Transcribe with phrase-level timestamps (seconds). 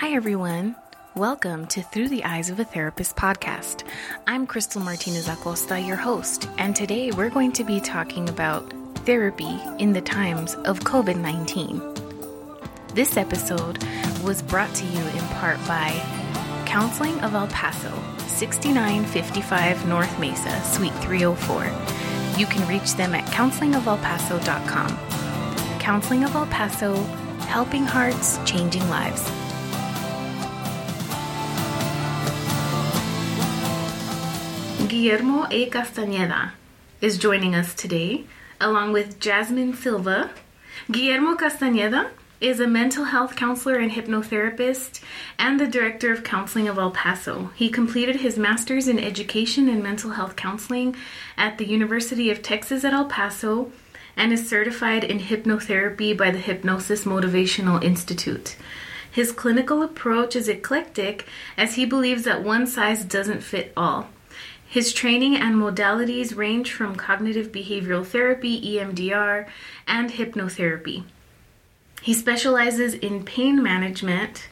[0.00, 0.76] Hi, everyone.
[1.14, 3.84] Welcome to Through the Eyes of a Therapist podcast.
[4.26, 8.72] I'm Crystal Martinez Acosta, your host, and today we're going to be talking about
[9.04, 11.82] therapy in the times of COVID 19.
[12.94, 13.84] This episode
[14.24, 15.90] was brought to you in part by
[16.64, 17.92] Counseling of El Paso,
[18.26, 21.64] 6955 North Mesa, Suite 304.
[22.38, 25.78] You can reach them at counselingofelpaso.com.
[25.78, 26.94] Counseling of El Paso,
[27.48, 29.30] helping hearts, changing lives.
[35.00, 35.66] Guillermo A.
[35.70, 36.50] Castañeda
[37.00, 38.26] is joining us today,
[38.60, 40.30] along with Jasmine Silva.
[40.92, 45.00] Guillermo Castañeda is a mental health counselor and hypnotherapist
[45.38, 47.50] and the director of counseling of El Paso.
[47.54, 50.94] He completed his master's in education and mental health counseling
[51.38, 53.72] at the University of Texas at El Paso
[54.18, 58.54] and is certified in hypnotherapy by the Hypnosis Motivational Institute.
[59.10, 61.24] His clinical approach is eclectic
[61.56, 64.10] as he believes that one size doesn't fit all.
[64.70, 69.48] His training and modalities range from cognitive behavioral therapy, EMDR,
[69.88, 71.02] and hypnotherapy.
[72.02, 74.46] He specializes in pain management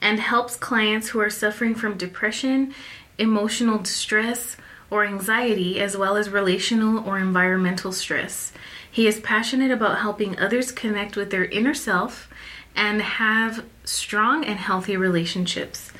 [0.00, 2.72] and helps clients who are suffering from depression,
[3.18, 4.56] emotional distress,
[4.92, 8.52] or anxiety, as well as relational or environmental stress.
[8.88, 12.30] He is passionate about helping others connect with their inner self
[12.76, 15.90] and have strong and healthy relationships.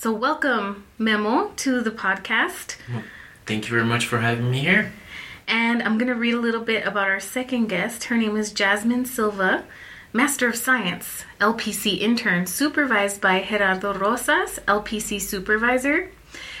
[0.00, 2.76] So, welcome, Memo, to the podcast.
[3.44, 4.94] Thank you very much for having me here.
[5.46, 8.04] And I'm going to read a little bit about our second guest.
[8.04, 9.66] Her name is Jasmine Silva,
[10.14, 16.10] Master of Science, LPC intern, supervised by Gerardo Rosas, LPC supervisor.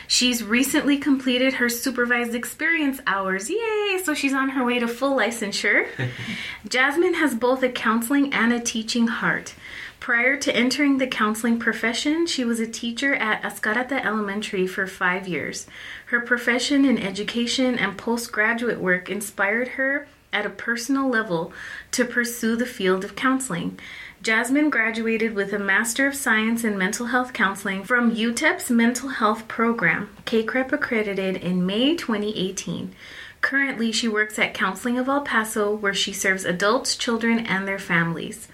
[0.06, 3.48] She's recently completed her supervised experience hours.
[3.48, 4.02] Yay!
[4.04, 5.86] So she's on her way to full licensure.
[6.68, 9.54] Jasmine has both a counseling and a teaching heart.
[10.00, 15.28] Prior to entering the counseling profession, she was a teacher at Ascarate Elementary for five
[15.28, 15.66] years.
[16.06, 21.52] Her profession in education and postgraduate work inspired her at a personal level
[21.92, 23.78] to pursue the field of counseling.
[24.22, 29.48] Jasmine graduated with a Master of Science in Mental Health Counseling from UTEP's Mental Health
[29.48, 32.94] Program, CACREP accredited in May 2018.
[33.42, 37.78] Currently, she works at Counseling of El Paso, where she serves adults, children, and their
[37.78, 38.48] families.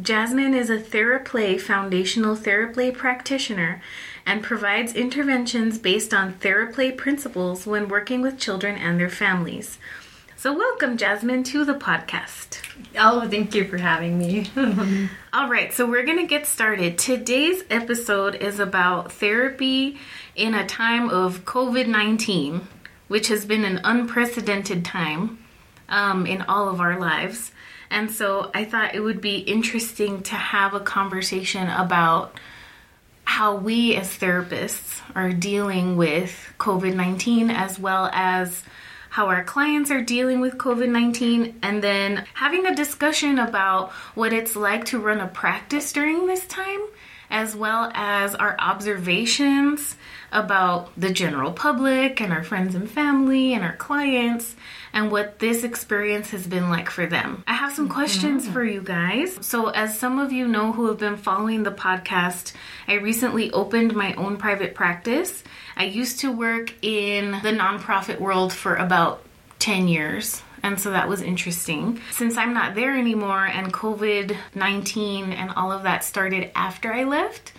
[0.00, 3.80] Jasmine is a TheraPlay foundational TheraPlay practitioner
[4.26, 9.78] and provides interventions based on TheraPlay principles when working with children and their families.
[10.36, 12.60] So, welcome, Jasmine, to the podcast.
[12.98, 14.50] Oh, thank you for having me.
[15.32, 16.98] All right, so we're going to get started.
[16.98, 19.96] Today's episode is about therapy
[20.34, 22.66] in a time of COVID 19,
[23.06, 25.38] which has been an unprecedented time
[25.88, 27.52] um, in all of our lives.
[27.94, 32.36] And so I thought it would be interesting to have a conversation about
[33.24, 38.64] how we as therapists are dealing with COVID 19 as well as
[39.10, 44.32] how our clients are dealing with COVID 19, and then having a discussion about what
[44.32, 46.80] it's like to run a practice during this time,
[47.30, 49.94] as well as our observations
[50.32, 54.56] about the general public and our friends and family and our clients
[54.94, 57.42] and what this experience has been like for them.
[57.46, 59.36] I have some questions for you guys.
[59.44, 62.54] So, as some of you know who have been following the podcast,
[62.88, 65.42] I recently opened my own private practice.
[65.76, 69.22] I used to work in the nonprofit world for about
[69.58, 70.42] 10 years.
[70.62, 72.00] And so that was interesting.
[72.12, 77.04] Since I'm not there anymore and COVID 19 and all of that started after I
[77.04, 77.52] left,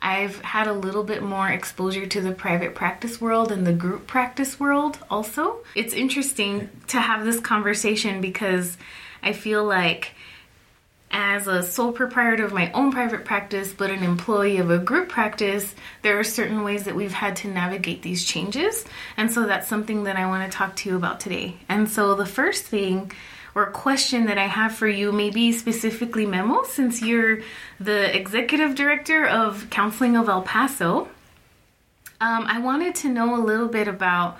[0.00, 4.06] I've had a little bit more exposure to the private practice world and the group
[4.06, 5.58] practice world also.
[5.74, 8.76] It's interesting to have this conversation because
[9.22, 10.14] I feel like
[11.10, 15.08] as a sole proprietor of my own private practice, but an employee of a group
[15.08, 18.84] practice, there are certain ways that we've had to navigate these changes.
[19.16, 21.56] And so that's something that I want to talk to you about today.
[21.68, 23.10] And so the first thing
[23.58, 27.40] or question that I have for you, maybe specifically Memo, since you're
[27.80, 31.08] the executive director of Counseling of El Paso,
[32.20, 34.38] um, I wanted to know a little bit about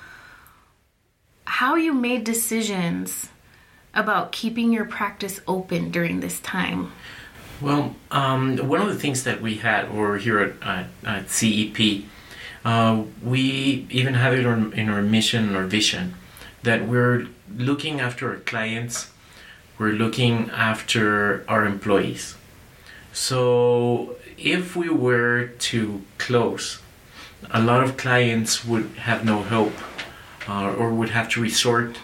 [1.46, 3.30] how you made decisions
[3.92, 6.92] about keeping your practice open during this time.
[7.60, 12.04] Well, um, one of the things that we had, or here at, at, at CEP,
[12.64, 16.14] uh, we even have it in our mission or vision
[16.62, 17.26] that we're
[17.56, 19.10] looking after our clients,
[19.78, 22.34] we're looking after our employees.
[23.12, 26.80] So if we were to close,
[27.50, 29.74] a lot of clients would have no hope
[30.48, 31.98] uh, or would have to resort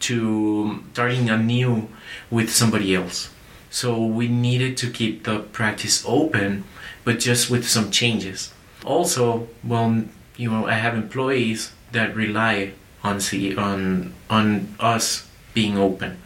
[0.00, 1.88] to starting anew
[2.30, 3.30] with somebody else.
[3.70, 6.64] So we needed to keep the practice open
[7.06, 8.52] but just with some changes.
[8.84, 10.04] Also, well,
[10.36, 12.72] you know, I have employees that rely
[13.06, 16.18] on C- on on us being open.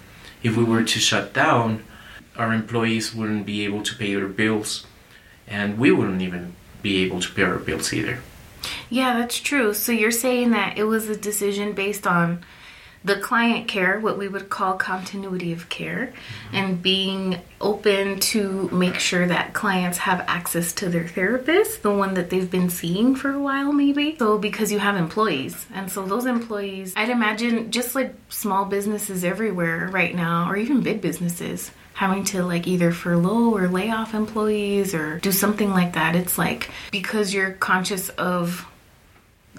[0.42, 1.84] If we were to shut down,
[2.36, 4.86] our employees wouldn't be able to pay their bills,
[5.46, 8.20] and we wouldn't even be able to pay our bills either.
[8.88, 9.74] Yeah, that's true.
[9.74, 12.42] So you're saying that it was a decision based on
[13.02, 16.12] the client care, what we would call continuity of care,
[16.52, 22.14] and being open to make sure that clients have access to their therapist, the one
[22.14, 24.16] that they've been seeing for a while, maybe.
[24.18, 29.24] So, because you have employees, and so those employees, I'd imagine just like small businesses
[29.24, 31.70] everywhere right now, or even big businesses.
[31.94, 36.16] Having to like either furlough or lay off employees or do something like that.
[36.16, 38.66] It's like because you're conscious of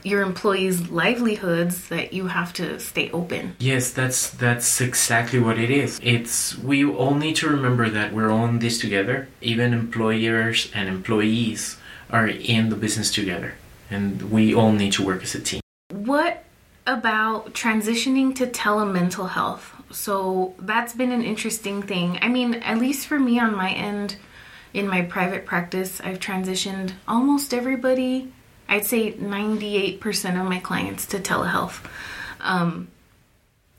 [0.03, 3.55] your employees' livelihoods that you have to stay open.
[3.59, 5.99] Yes, that's that's exactly what it is.
[6.01, 9.27] It's we all need to remember that we're all in this together.
[9.41, 11.77] Even employers and employees
[12.09, 13.55] are in the business together,
[13.89, 15.61] and we all need to work as a team.
[15.91, 16.43] What
[16.87, 19.73] about transitioning to telemental health?
[19.91, 22.17] So that's been an interesting thing.
[22.21, 24.15] I mean, at least for me on my end,
[24.73, 28.31] in my private practice, I've transitioned almost everybody
[28.71, 31.85] I'd say 98% of my clients to telehealth.
[32.39, 32.87] Um,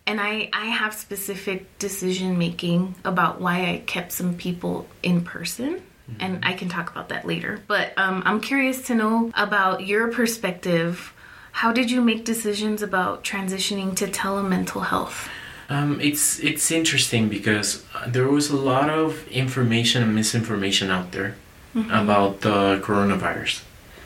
[0.06, 5.76] and I, I have specific decision making about why I kept some people in person.
[6.10, 6.16] Mm-hmm.
[6.20, 7.62] And I can talk about that later.
[7.66, 11.14] But um, I'm curious to know about your perspective.
[11.52, 15.30] How did you make decisions about transitioning to telemental health?
[15.70, 21.36] Um, it's it's interesting because there was a lot of information and misinformation out there
[21.74, 21.90] mm-hmm.
[21.90, 23.62] about the coronavirus.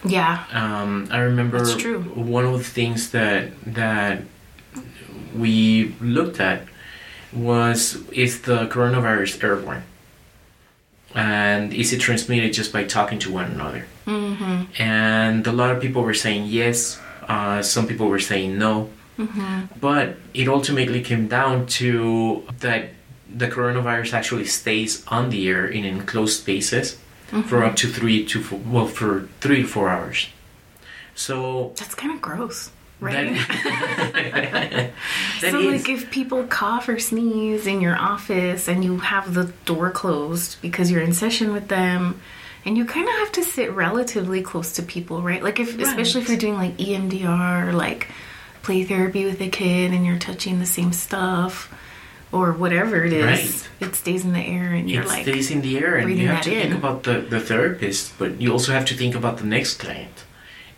[0.06, 0.44] Yeah.
[0.52, 2.02] Um, I remember That's true.
[2.02, 4.22] one of the things that that
[5.34, 6.62] we looked at
[7.32, 9.84] was is the coronavirus airborne,
[11.14, 13.86] and is it transmitted just by talking to one another?
[14.06, 14.82] Mm-hmm.
[14.82, 17.00] And a lot of people were saying yes.
[17.28, 18.88] Uh, some people were saying no.
[19.18, 19.78] Mm-hmm.
[19.80, 22.90] But it ultimately came down to that
[23.28, 26.98] the coronavirus actually stays on the air in enclosed spaces
[27.30, 27.42] mm-hmm.
[27.42, 30.28] for up to three to four, well for three to four hours.
[31.14, 32.70] So that's kind of gross.
[32.98, 33.34] Right.
[33.34, 34.92] That,
[35.40, 35.82] that so, is.
[35.82, 40.60] like, if people cough or sneeze in your office and you have the door closed
[40.62, 42.20] because you're in session with them,
[42.64, 45.42] and you kind of have to sit relatively close to people, right?
[45.42, 45.86] Like, if right.
[45.86, 48.08] especially if you're doing like EMDR or like
[48.62, 51.72] play therapy with a kid and you're touching the same stuff,
[52.32, 53.88] or whatever it is, right.
[53.88, 56.28] it stays in the air and you're it like stays in the air and you
[56.28, 56.62] have to in.
[56.62, 60.24] think about the, the therapist, but you also have to think about the next client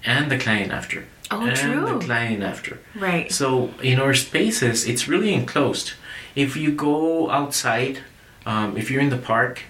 [0.04, 1.06] and the client after.
[1.30, 1.98] Oh, and true.
[1.98, 2.78] the client after.
[2.94, 3.30] Right.
[3.30, 5.92] So in our spaces, it's really enclosed.
[6.34, 8.00] If you go outside,
[8.46, 9.62] um, if you're in the park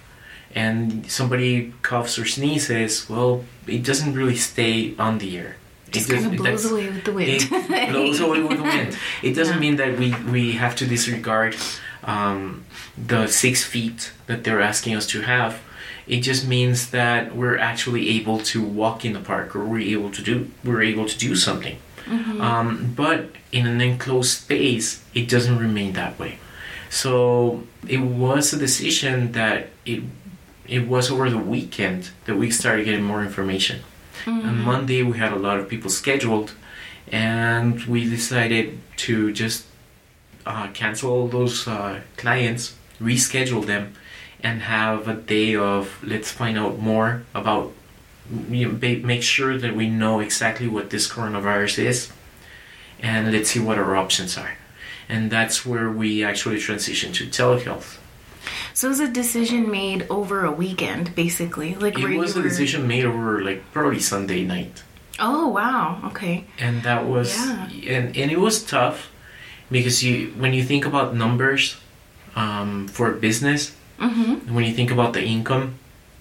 [0.53, 5.55] and somebody coughs or sneezes, well, it doesn't really stay on the air
[5.91, 7.29] just kind of blows away with the wind.
[7.51, 8.97] It blows away with the wind.
[9.23, 9.59] It doesn't yeah.
[9.59, 11.55] mean that we, we have to disregard
[12.03, 12.65] um,
[12.97, 15.61] the six feet that they're asking us to have.
[16.07, 20.09] It just means that we're actually able to walk in the park, or we're able
[20.11, 21.77] to do we're able to do something.
[22.05, 22.41] Mm-hmm.
[22.41, 26.39] Um, but in an enclosed space, it doesn't remain that way.
[26.89, 30.03] So it was a decision that it
[30.67, 33.81] it was over the weekend that we started getting more information.
[34.25, 34.47] Mm-hmm.
[34.47, 36.53] On Monday, we had a lot of people scheduled,
[37.11, 39.65] and we decided to just
[40.45, 43.93] uh, cancel those uh, clients, reschedule them,
[44.41, 47.73] and have a day of let's find out more about.
[48.49, 52.11] You know, make sure that we know exactly what this coronavirus is,
[52.99, 54.53] and let's see what our options are.
[55.07, 57.98] And that's where we actually transition to telehealth.
[58.73, 61.75] So it was a decision made over a weekend, basically.
[61.75, 64.83] Like it was a decision made over like probably Sunday night.
[65.19, 65.99] Oh wow!
[66.05, 66.45] Okay.
[66.59, 67.69] And that was yeah.
[67.87, 69.11] and and it was tough
[69.69, 71.77] because you when you think about numbers
[72.35, 74.53] um, for business, mm-hmm.
[74.53, 75.75] when you think about the income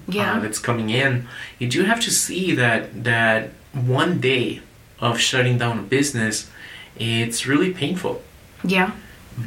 [0.09, 0.37] uh, yeah.
[0.37, 4.63] Uh, that's coming in, you do have to see that that one day
[5.01, 6.51] of shutting down a business,
[6.97, 8.23] it's really painful.
[8.65, 8.93] Yeah.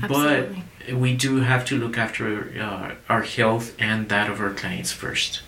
[0.02, 0.56] Absolutely.
[0.56, 4.92] But we do have to look after uh, our health and that of our clients
[4.92, 5.42] first.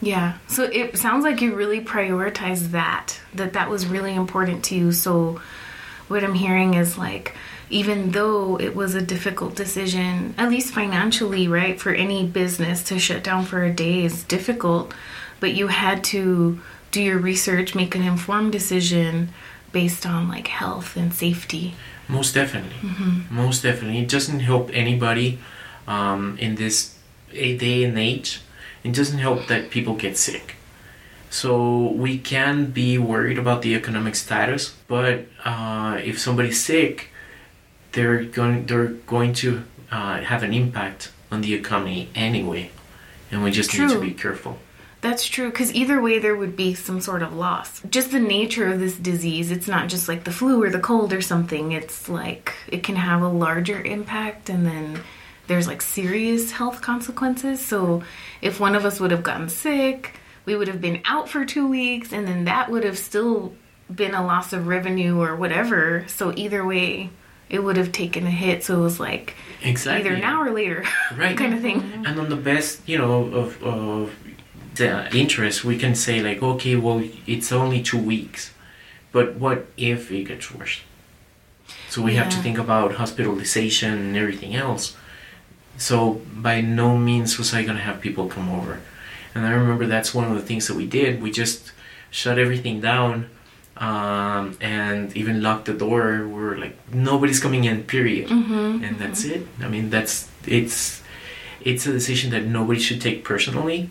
[0.00, 0.38] Yeah.
[0.48, 4.92] So it sounds like you really prioritize that, that that was really important to you.
[4.92, 5.40] So
[6.08, 7.34] what I'm hearing is like,
[7.70, 12.98] even though it was a difficult decision, at least financially, right, for any business to
[12.98, 14.92] shut down for a day is difficult,
[15.40, 16.60] but you had to
[16.90, 19.30] do your research, make an informed decision
[19.70, 21.74] based on like health and safety.
[22.12, 22.76] Most definitely.
[22.88, 23.34] Mm-hmm.
[23.34, 23.98] Most definitely.
[24.00, 25.38] It doesn't help anybody
[25.86, 26.96] um, in this
[27.32, 28.40] day and age.
[28.84, 30.56] It doesn't help that people get sick.
[31.30, 37.08] So we can be worried about the economic status, but uh, if somebody's sick,
[37.92, 42.70] they're going they're going to uh, have an impact on the economy anyway,
[43.30, 44.58] and we just need to be careful.
[45.02, 47.82] That's true, because either way, there would be some sort of loss.
[47.90, 51.12] Just the nature of this disease, it's not just like the flu or the cold
[51.12, 51.72] or something.
[51.72, 55.00] It's like it can have a larger impact, and then
[55.48, 57.60] there's like serious health consequences.
[57.60, 58.04] So,
[58.40, 61.66] if one of us would have gotten sick, we would have been out for two
[61.68, 63.54] weeks, and then that would have still
[63.92, 66.04] been a loss of revenue or whatever.
[66.06, 67.10] So, either way,
[67.50, 68.62] it would have taken a hit.
[68.62, 70.08] So, it was like Exactly.
[70.08, 70.84] either now or later
[71.16, 71.36] Right.
[71.36, 71.82] kind of thing.
[72.06, 74.14] And on the best, you know, of, of
[74.74, 78.52] the interest, we can say like, okay, well, it's only two weeks,
[79.10, 80.80] but what if it gets worse?
[81.88, 84.96] So we have to think about hospitalization and everything else.
[85.76, 88.80] So by no means was I gonna have people come over.
[89.34, 91.22] And I remember that's one of the things that we did.
[91.22, 91.72] We just
[92.10, 93.30] shut everything down
[93.78, 96.26] um, and even locked the door.
[96.26, 98.28] We were like, nobody's coming in, period.
[98.28, 98.84] Mm-hmm.
[98.84, 99.46] And that's it.
[99.60, 101.02] I mean, that's it's
[101.60, 103.88] it's a decision that nobody should take personally,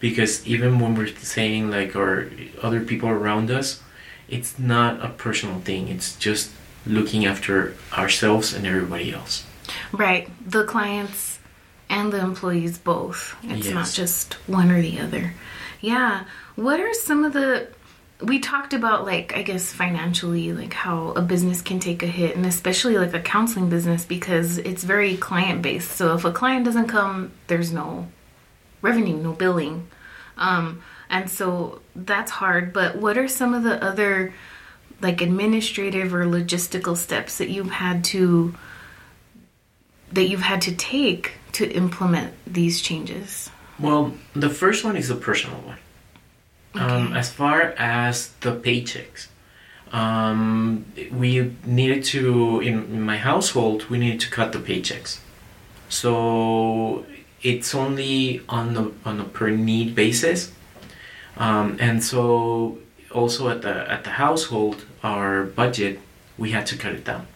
[0.00, 2.30] because even when we're saying like or
[2.62, 3.82] other people around us,
[4.28, 5.88] it's not a personal thing.
[5.88, 6.50] It's just
[6.86, 9.44] looking after ourselves and everybody else.
[9.92, 10.28] Right.
[10.48, 11.38] The clients
[11.88, 13.36] and the employees both.
[13.42, 15.34] It's not just one or the other.
[15.80, 16.24] Yeah.
[16.56, 17.68] What are some of the
[18.22, 22.34] we talked about like I guess financially like how a business can take a hit
[22.34, 25.92] and especially like a counseling business because it's very client based.
[25.92, 28.08] So if a client doesn't come, there's no
[28.88, 29.74] revenue, no billing.
[30.48, 30.64] Um
[31.16, 34.12] and so that's hard, but what are some of the other
[35.06, 38.54] like administrative or logistical steps that you've had to
[40.16, 41.24] that you've had to take
[41.58, 43.50] to implement these changes?
[43.78, 44.02] Well,
[44.34, 45.78] the first one is a personal one.
[46.74, 47.18] Um, Okay.
[47.22, 48.14] as far as
[48.44, 49.20] the paychecks,
[50.02, 50.84] um,
[51.22, 51.30] we
[51.64, 55.12] needed to in, in my household we needed to cut the paychecks.
[55.88, 57.04] So
[57.42, 60.52] it's only on the on a per need basis,
[61.36, 62.78] um, and so
[63.12, 65.98] also at the at the household our budget
[66.36, 67.26] we had to cut it down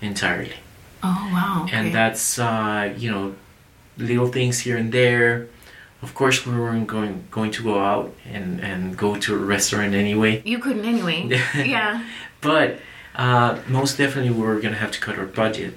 [0.00, 0.54] entirely
[1.02, 1.66] Oh wow.
[1.72, 3.34] and that's uh, you know
[3.96, 5.48] little things here and there.
[6.02, 9.94] Of course, we weren't going going to go out and and go to a restaurant
[9.94, 11.26] anyway, you couldn't anyway.
[11.56, 12.04] yeah.
[12.40, 12.78] but
[13.16, 15.74] uh, most definitely we were gonna have to cut our budget.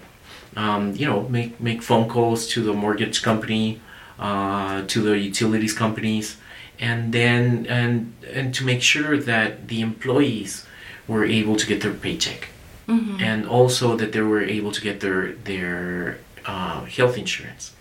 [0.56, 3.80] Um, you know, make make phone calls to the mortgage company,
[4.20, 6.38] uh, to the utilities companies,
[6.80, 10.66] and then and and to make sure that the employees
[11.08, 12.50] were able to get their paycheck
[12.88, 13.22] Mm-hmm.
[13.22, 17.72] and also that they were able to get their their uh, health insurance,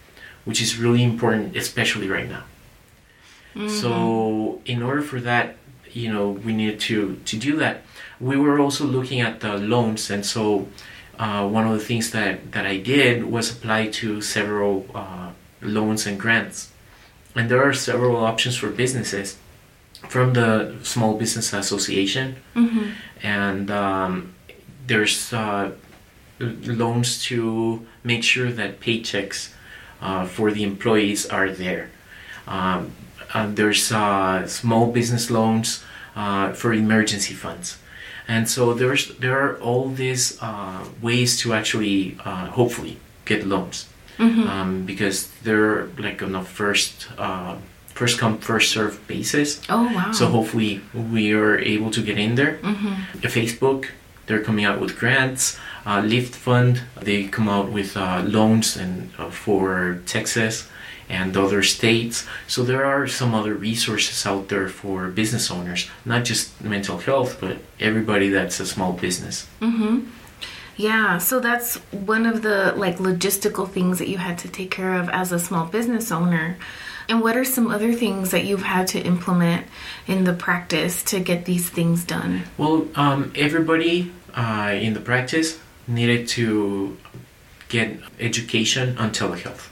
[0.45, 2.45] which is really important, especially right now.
[3.67, 5.57] So, in order for that,
[5.91, 7.83] you know, we needed to to do that.
[8.21, 10.69] We were also looking at the loans, and so
[11.23, 15.31] uh, one of the things that that I did was apply to several uh,
[15.77, 16.59] loans and grants,
[17.37, 19.29] and there are several options for businesses
[20.09, 20.51] from the
[20.83, 22.87] Small Business Association Mm-hmm.
[23.23, 24.13] and um,
[24.87, 25.71] there's uh,
[26.41, 29.53] loans to make sure that paychecks
[30.01, 31.91] uh, for the employees are there.
[32.47, 32.93] Um,
[33.35, 35.85] and there's uh, small business loans
[36.17, 37.79] uh, for emergency funds,
[38.33, 41.97] and so there's there are all these uh, ways to actually
[42.29, 42.95] uh, hopefully
[43.31, 43.87] get loans
[44.21, 44.47] Mm-hmm.
[44.53, 47.57] um, because they're like on a first uh,
[48.01, 49.49] first come first serve basis.
[49.75, 50.13] Oh wow.
[50.13, 50.73] So hopefully
[51.15, 52.59] we are able to get in there.
[52.63, 52.93] Mm-hmm.
[53.37, 53.87] Facebook,
[54.27, 55.57] they're coming out with grants.
[55.87, 60.69] Uh, LiftFund, they come out with uh, loans and uh, for Texas
[61.11, 62.27] and other states.
[62.47, 67.39] So there are some other resources out there for business owners, not just mental health,
[67.41, 69.47] but everybody that's a small business.
[69.61, 70.09] Mm-hmm.
[70.77, 74.95] Yeah, so that's one of the like logistical things that you had to take care
[74.95, 76.57] of as a small business owner.
[77.09, 79.67] And what are some other things that you've had to implement
[80.07, 82.45] in the practice to get these things done?
[82.57, 86.97] Well, um, everybody uh, in the practice needed to
[87.69, 89.70] get education on telehealth,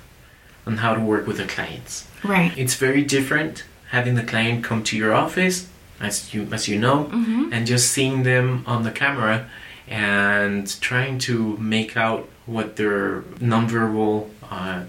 [0.68, 2.06] on how to work with the clients.
[2.22, 2.52] Right.
[2.56, 5.66] It's very different having the client come to your office,
[6.00, 7.52] as you as you know, Mm-hmm.
[7.52, 9.48] and just seeing them on the camera
[9.88, 14.82] and trying to make out what their nonverbal uh,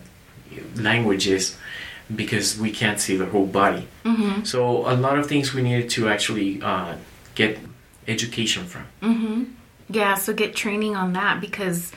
[0.75, 1.55] language is
[2.13, 3.87] because we can't see their whole body.
[4.03, 4.43] Mm-hmm.
[4.43, 4.59] So
[4.93, 6.95] a lot of things we needed to actually uh,
[7.35, 7.57] get
[8.07, 8.85] education from.
[9.01, 9.43] Mm-hmm.
[9.89, 11.91] Yeah, so get training on that because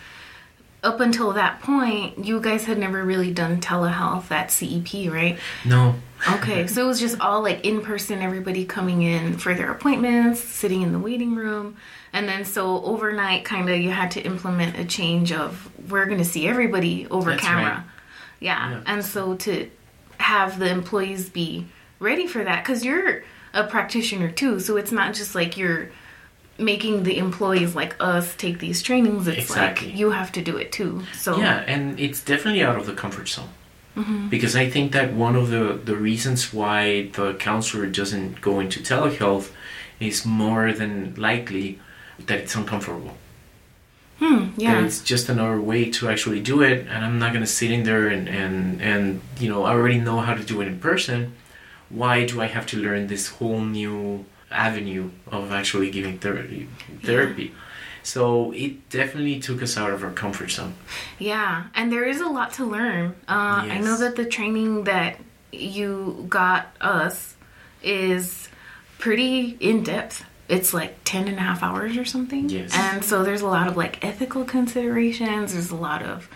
[0.82, 5.38] up until that point, you guys had never really done telehealth at CEP, right?
[5.64, 5.94] No,
[6.34, 10.40] Okay, so it was just all like in person, everybody coming in for their appointments,
[10.40, 11.76] sitting in the waiting room.
[12.12, 16.18] And then so overnight, kind of, you had to implement a change of we're going
[16.18, 17.64] to see everybody over That's camera.
[17.64, 17.84] right.
[18.38, 18.70] Yeah.
[18.70, 18.82] Yeah.
[18.86, 19.68] And so to
[20.18, 21.66] have the employees be
[21.98, 24.60] ready for that, because you're a practitioner too.
[24.60, 25.90] So it's not just like you're
[26.58, 29.26] making the employees like us take these trainings.
[29.26, 29.88] It's Exactly.
[29.88, 31.02] like you have to do it too.
[31.14, 33.48] So Yeah, and it's definitely out of the comfort zone.
[34.30, 38.80] Because I think that one of the, the reasons why the counselor doesn't go into
[38.80, 39.50] telehealth
[40.00, 41.78] is more than likely
[42.26, 43.16] that it's uncomfortable.
[44.18, 44.82] hmm, yeah.
[44.84, 48.08] it's just another way to actually do it, and I'm not gonna sit in there
[48.08, 51.34] and, and, and you know, I already know how to do it in person.
[51.90, 56.68] Why do I have to learn this whole new avenue of actually giving therapy?
[57.02, 57.54] therapy?
[58.02, 60.74] So it definitely took us out of our comfort zone.
[61.18, 63.14] Yeah, and there is a lot to learn.
[63.28, 65.18] Uh, I know that the training that
[65.52, 67.36] you got us
[67.82, 68.48] is
[68.98, 70.24] pretty in depth.
[70.48, 72.48] It's like 10 and a half hours or something.
[72.48, 72.72] Yes.
[72.74, 75.52] And so there's a lot of like ethical considerations.
[75.52, 76.28] There's a lot of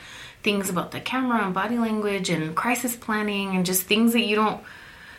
[0.42, 4.36] things about the camera and body language and crisis planning and just things that you
[4.36, 4.62] don't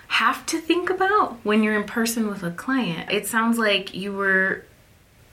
[0.08, 3.12] have to think about when you're in person with a client.
[3.12, 4.66] It sounds like you were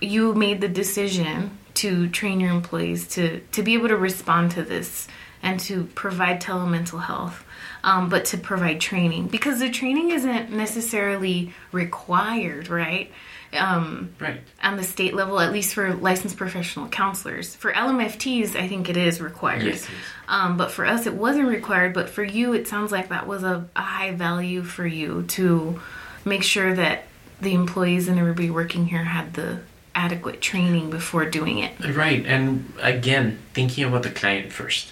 [0.00, 4.62] you made the decision to train your employees to to be able to respond to
[4.62, 5.08] this
[5.42, 7.44] and to provide telemental health
[7.82, 13.12] um, but to provide training because the training isn't necessarily required right
[13.56, 14.40] um, Right.
[14.62, 18.96] on the state level at least for licensed professional counselors for lmfts i think it
[18.96, 19.90] is required Yes, yes.
[20.28, 23.42] um, but for us it wasn't required but for you it sounds like that was
[23.42, 25.80] a, a high value for you to
[26.24, 27.04] make sure that
[27.40, 29.60] the employees and everybody working here had the
[29.94, 34.90] adequate training before doing it Right, and again, thinking about the client 1st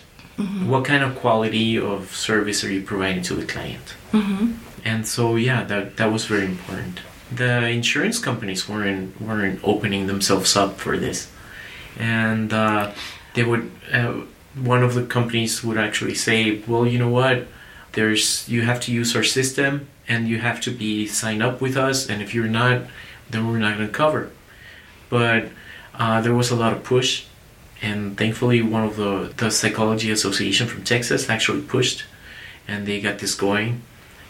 [0.67, 3.95] What kind of quality of service are you providing to the client?
[4.13, 4.53] Mm-hmm.
[4.85, 7.01] And so, yeah, that that was very important.
[7.35, 11.31] The insurance companies weren't weren't opening themselves up for this,
[11.99, 12.93] and uh,
[13.35, 13.71] they would.
[13.93, 14.23] Uh,
[14.55, 17.47] one of the companies would actually say, "Well, you know what?
[17.93, 21.77] There's you have to use our system, and you have to be signed up with
[21.77, 22.83] us, and if you're not,
[23.31, 24.31] then we're not going to cover."
[25.13, 25.45] but
[25.95, 27.27] uh, there was a lot of push
[27.83, 32.05] and thankfully one of the, the psychology association from texas actually pushed
[32.67, 33.83] and they got this going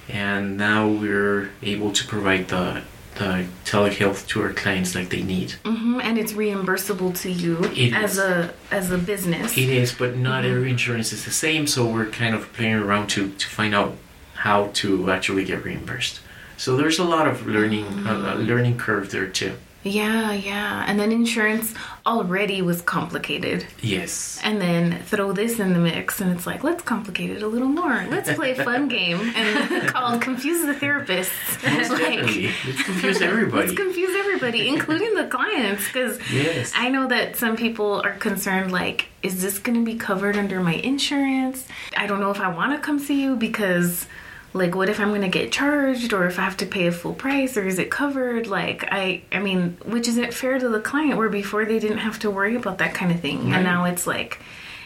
[0.09, 2.83] and now we're able to provide the,
[3.16, 5.53] the telehealth to our clients like they need.
[5.64, 8.18] Hmm and it's reimbursable to you It as is.
[8.18, 9.57] a as a business.
[9.57, 10.57] It is but not mm-hmm.
[10.57, 13.96] every insurance is the same so we're kind of playing around to, to find out
[14.35, 16.20] how to actually get reimbursed.
[16.57, 20.99] So there's a lot of learning a, a learning curve there too yeah yeah and
[21.01, 21.75] then insurance
[22.07, 26.83] already was complicated yes and then throw this in the mix and it's like let's
[26.83, 31.31] complicate it a little more let's play a fun game and called confuse the therapists
[31.64, 32.51] Most definitely.
[32.66, 33.66] Let's confuse everybody.
[33.66, 36.73] let's confuse everybody including the clients because Yes.
[36.77, 40.61] i know that some people are concerned like is this going to be covered under
[40.61, 41.66] my insurance
[41.97, 44.07] i don't know if i want to come see you because
[44.55, 46.93] like what if i'm going to get charged or if i have to pay a
[46.93, 48.47] full price or is it covered?
[48.47, 52.19] Like i i mean which isn't fair to the client where before they didn't have
[52.21, 53.47] to worry about that kind of thing?
[53.47, 53.57] Right.
[53.57, 54.41] and now it's like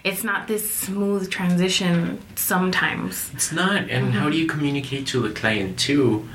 [0.05, 3.29] it's not this smooth transition sometimes.
[3.35, 3.91] It's not.
[3.91, 4.11] And mm-hmm.
[4.11, 6.29] how do you communicate to the client too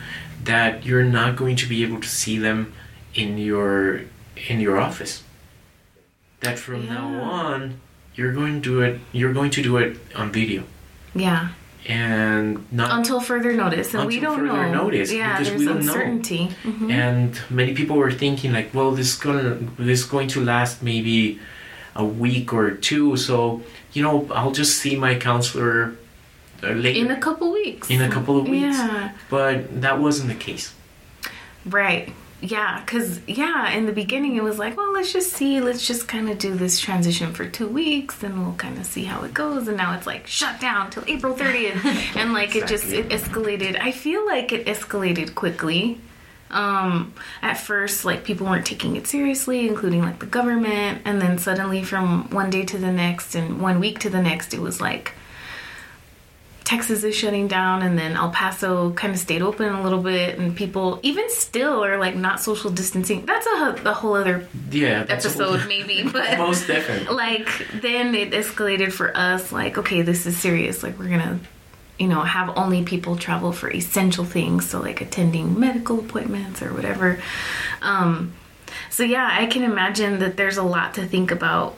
[0.43, 2.73] that you're not going to be able to see them
[3.13, 4.01] in your
[4.49, 5.23] in your office?
[6.41, 7.79] That from now on
[8.13, 10.63] you're going to do it you're going to do it on video.
[11.15, 11.51] Yeah
[11.87, 14.83] and not until further notice and we don't further know.
[14.83, 15.93] notice, yeah because there's we don't know.
[15.93, 16.49] uncertainty.
[16.63, 16.91] Mhm.
[16.91, 20.83] and many people were thinking like well this is gonna this is going to last
[20.83, 21.39] maybe
[21.95, 23.61] a week or two so
[23.93, 25.95] you know i'll just see my counselor
[26.63, 26.99] uh, later.
[26.99, 27.89] In a couple weeks.
[27.89, 28.77] In a couple of weeks.
[28.77, 29.11] Yeah.
[29.31, 30.75] But that wasn't the case.
[31.65, 32.13] Right.
[32.43, 36.07] Yeah, because, yeah, in the beginning it was like, well, let's just see, let's just
[36.07, 39.31] kind of do this transition for two weeks and we'll kind of see how it
[39.31, 39.67] goes.
[39.67, 41.85] And now it's like shut down till April 30th.
[42.15, 43.79] and like it just, it escalated.
[43.79, 45.99] I feel like it escalated quickly.
[46.49, 51.03] Um, at first, like people weren't taking it seriously, including like the government.
[51.05, 54.55] And then suddenly from one day to the next and one week to the next,
[54.55, 55.13] it was like,
[56.63, 60.37] Texas is shutting down, and then El Paso kind of stayed open a little bit,
[60.37, 63.25] and people even still are like not social distancing.
[63.25, 67.49] That's a, a whole other yeah episode, maybe, but most definitely like
[67.81, 69.51] then it escalated for us.
[69.51, 70.83] Like, okay, this is serious.
[70.83, 71.39] Like, we're gonna,
[71.97, 76.73] you know, have only people travel for essential things, so like attending medical appointments or
[76.73, 77.19] whatever.
[77.81, 78.33] Um,
[78.89, 81.77] so yeah, I can imagine that there's a lot to think about.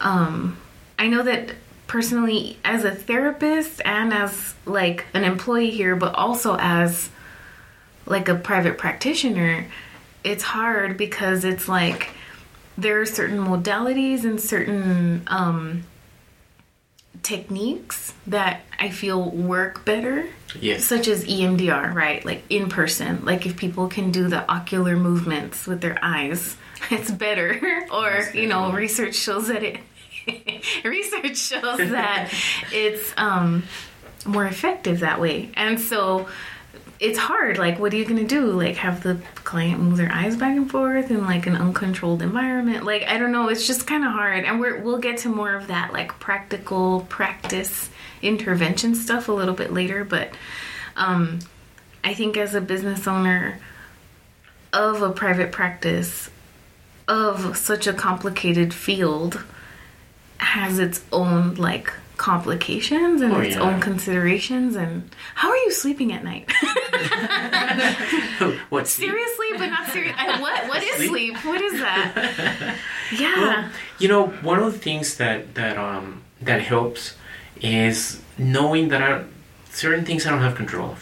[0.00, 0.56] Um,
[0.98, 1.54] I know that
[1.86, 7.10] personally as a therapist and as like an employee here but also as
[8.06, 9.66] like a private practitioner
[10.24, 12.08] it's hard because it's like
[12.76, 15.84] there are certain modalities and certain um,
[17.22, 20.26] techniques that I feel work better.
[20.60, 20.84] Yes.
[20.84, 22.24] Such as EMDR, right?
[22.24, 23.24] Like in person.
[23.24, 26.56] Like if people can do the ocular movements with their eyes,
[26.90, 27.86] it's better.
[27.92, 29.78] or, you know, research shows that it
[30.84, 32.32] research shows that
[32.72, 33.62] it's um
[34.26, 35.50] more effective that way.
[35.54, 36.28] And so
[37.00, 37.58] it's hard.
[37.58, 38.46] Like, what are you gonna do?
[38.52, 42.84] Like, have the client move their eyes back and forth in like an uncontrolled environment?
[42.84, 43.48] Like, I don't know.
[43.48, 44.44] It's just kind of hard.
[44.44, 47.90] And we're we'll get to more of that like practical practice
[48.22, 50.04] intervention stuff a little bit later.
[50.04, 50.30] But
[50.96, 51.40] um,
[52.02, 53.60] I think as a business owner
[54.72, 56.30] of a private practice
[57.06, 59.44] of such a complicated field
[60.58, 63.62] has its own like complications and Oh, its yeah.
[63.66, 64.92] own considerations and
[65.34, 66.46] how are you sleeping at night
[68.70, 70.14] What's seriously but not serious
[70.44, 71.08] what what is Sleep?
[71.10, 72.76] sleep what is that
[73.18, 77.14] yeah Well, you know, one of the things that that um that helps
[77.60, 79.24] is knowing that I,
[79.70, 81.00] certain things I don't have control of.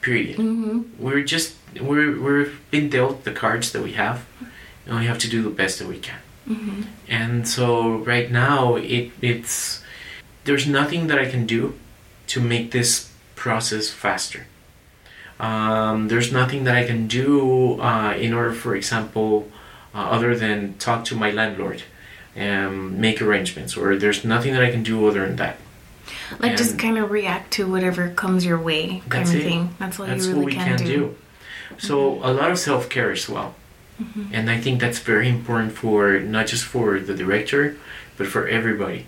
[0.00, 0.36] Period.
[0.36, 4.16] hmm We're just we're we're been dealt the cards that we have,
[4.86, 6.20] and we have to do the best that we can.
[6.46, 9.82] Hmm And so right now it it's
[10.44, 11.74] there's nothing that I can do
[12.28, 14.46] to make this process faster.
[15.40, 19.50] Um, there's nothing that I can do uh, in order, for example,
[19.94, 21.82] uh, other than talk to my landlord
[22.36, 25.56] and make arrangements, or there's nothing that I can do other than that.
[26.38, 29.42] like just kind of react to whatever comes your way kind of it.
[29.42, 31.16] thing that's all That's you really what we can, can do, do.
[31.78, 33.54] So a lot of self care as well,
[34.32, 37.76] and I think that's very important for not just for the director,
[38.16, 39.06] but for everybody.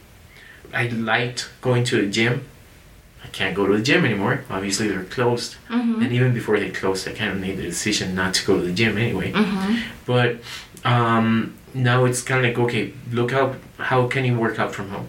[0.72, 2.44] I liked going to the gym.
[3.24, 4.44] I can't go to the gym anymore.
[4.50, 6.02] Obviously, they're closed, Mhm.
[6.02, 8.64] and even before they closed, I kind of made the decision not to go to
[8.66, 9.32] the gym anyway.
[9.32, 9.80] Mhm.
[10.06, 10.36] But
[10.84, 14.90] um, now it's kind of like okay, look how how can you work out from
[14.90, 15.08] home?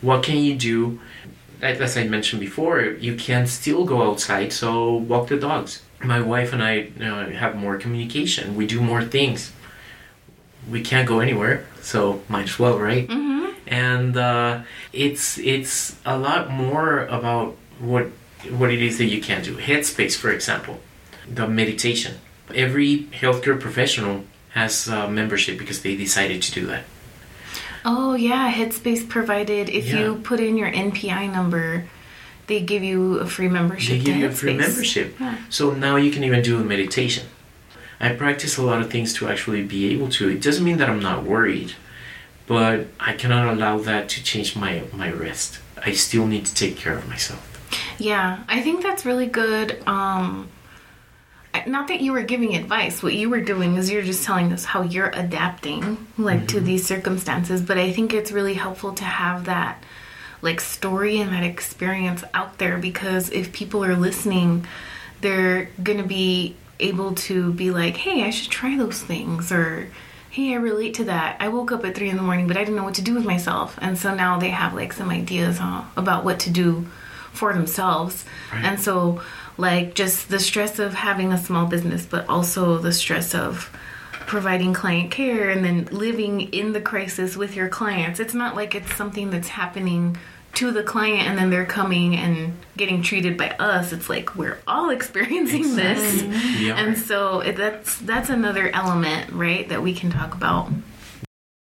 [0.00, 0.98] What can you do?
[1.60, 5.82] As I mentioned before, you can still go outside, so walk the dogs.
[6.02, 8.54] My wife and I uh, have more communication.
[8.54, 9.52] We do more things.
[10.70, 13.08] We can't go anywhere, so might as well, right?
[13.08, 13.54] Mhm.
[13.66, 14.60] and uh,
[14.92, 18.06] it's it's a lot more about what
[18.50, 19.56] what it is that you can do.
[19.56, 20.80] Headspace, for example,
[21.34, 22.14] the meditation.
[22.54, 26.84] Every healthcare professional has a membership because they decided to do that.
[27.84, 29.98] oh yeah headspace provided if Yeah.
[30.00, 31.84] you put in your npi number
[32.48, 34.58] they give you a free membership They give you a free Headspace.
[34.58, 35.36] membership, Yeah.
[35.48, 37.26] so now you can even do a meditation.
[38.00, 40.28] I practice a lot of things to actually be able to.
[40.28, 41.72] It doesn't mean that I'm not worried,
[42.46, 45.58] but I cannot allow that to change my my rest.
[45.84, 47.42] I still need to take care of myself.
[47.98, 49.68] Yeah, I think that's really good.
[49.86, 50.48] Um,
[51.66, 53.02] not that you were giving advice.
[53.02, 56.86] What you were doing is you're just telling us how you're adapting, like to these
[56.86, 57.60] circumstances.
[57.62, 59.82] But I think it's really helpful to have that,
[60.42, 64.66] like story and that experience out there because if people are listening,
[65.20, 69.88] they're gonna be able to be like, "Hey, I should try those things," or
[70.30, 71.36] "Hey, I relate to that.
[71.40, 73.14] I woke up at three in the morning, but I didn't know what to do
[73.14, 76.86] with myself," and so now they have like some ideas uh, about what to do
[77.32, 78.24] for themselves.
[78.52, 78.64] Right.
[78.64, 79.22] And so,
[79.56, 83.70] like, just the stress of having a small business, but also the stress of
[84.28, 88.20] providing client care and then living in the crisis with your clients.
[88.20, 90.18] It's not like it's something that's happening
[90.54, 93.92] to the client and then they're coming and getting treated by us.
[93.92, 96.22] It's like we're all experiencing this.
[96.22, 96.70] We.
[96.70, 100.70] And so that's that's another element, right, that we can talk about.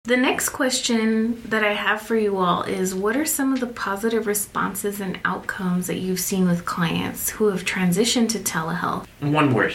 [0.04, 3.66] The next question that I have for you all is what are some of the
[3.66, 9.06] positive responses and outcomes that you've seen with clients who have transitioned to telehealth?
[9.20, 9.74] One word,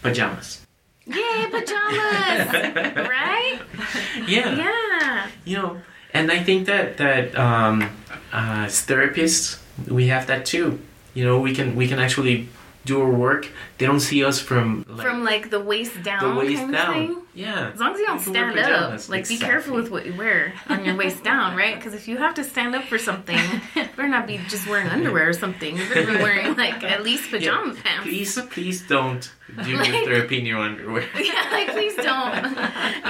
[0.00, 0.66] pajamas.
[1.08, 2.52] Yay, pajamas!
[3.08, 3.60] right?
[4.26, 4.54] Yeah.
[4.56, 5.26] Yeah.
[5.44, 5.80] you know
[6.12, 7.82] and i think that that um,
[8.32, 10.78] uh, as therapists we have that too
[11.14, 12.48] you know we can we can actually
[12.88, 13.42] do our work
[13.78, 17.70] they don't see us from like, From like the waist down the waist down yeah
[17.74, 20.02] As long as you don't We can wear stand up, like be careful with what
[20.06, 21.76] you wear on your waist down, right?
[21.76, 23.38] Because if you have to stand up for something,
[23.76, 25.76] you better not be just wearing underwear or something.
[25.78, 27.38] You better be wearing like at least Yeah.
[27.38, 28.02] pajama pants.
[28.04, 29.22] please please don't
[29.62, 32.34] do your Like- therapy in your underwear Yeah, like please don't.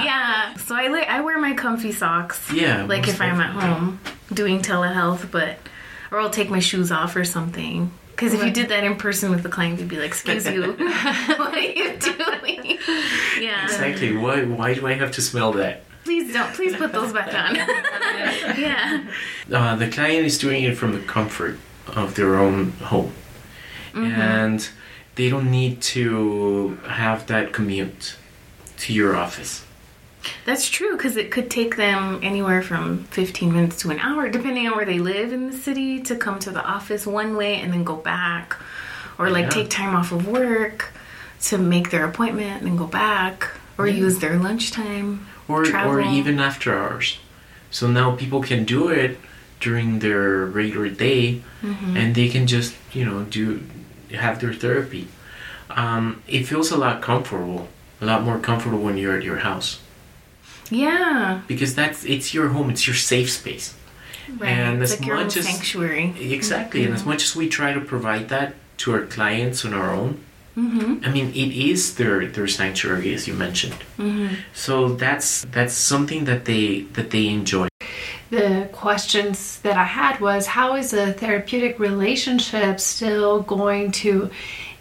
[0.07, 0.53] Yeah.
[0.65, 2.39] So I like I wear my comfy socks.
[2.53, 3.99] yeah Like if I'm at home
[4.41, 5.57] doing telehealth, but
[6.11, 7.91] or I'll take my shoes off or something.
[8.19, 10.73] Because if you did that in person with the client, you'd be like, "Excuse you,
[10.73, 12.77] what are you doing?"
[13.39, 13.63] Yeah.
[13.63, 16.53] exactly why why do i have to smell that Please don't.
[16.55, 17.55] Please put those back on.
[18.57, 19.05] yeah.
[19.51, 23.13] Uh, the client is doing it from the comfort of their own home,
[23.93, 24.69] and
[25.15, 28.15] they don't need to have that commute
[28.77, 29.63] to your office.
[30.45, 34.67] That's true because it could take them anywhere from 15 minutes to an hour, depending
[34.67, 37.71] on where they live in the city, to come to the office one way and
[37.71, 38.55] then go back.
[39.17, 39.49] Or like Yeah.
[39.51, 40.91] take time off of work
[41.43, 43.49] to make their appointment and then go back.
[43.77, 45.25] Or use their lunchtime.
[45.47, 47.17] or or even after hours.
[47.71, 49.17] So now people can do it
[49.59, 51.97] during their regular day, Mm-hmm.
[51.97, 53.61] and they can just you know do
[54.11, 55.07] have their therapy.
[55.69, 57.67] Um, it feels a lot comfortable,
[58.01, 59.79] a lot more comfortable when you're at your house
[60.69, 61.41] Yeah.
[61.47, 63.75] because that's it's your home, it's your safe space.
[64.37, 64.49] Right.
[64.51, 66.13] And it's as like your much as- sanctuary.
[66.19, 69.93] Exactly, and as much as we try to provide that to our clients on our
[69.93, 70.23] own,
[70.57, 71.05] Mm-hmm.
[71.05, 73.75] I mean, it is their their sanctuary, as you mentioned.
[73.97, 74.33] Mm-hmm.
[74.53, 77.67] So that's that's something that they that they enjoy.
[78.29, 84.29] The questions that I had was how is a therapeutic relationship still going to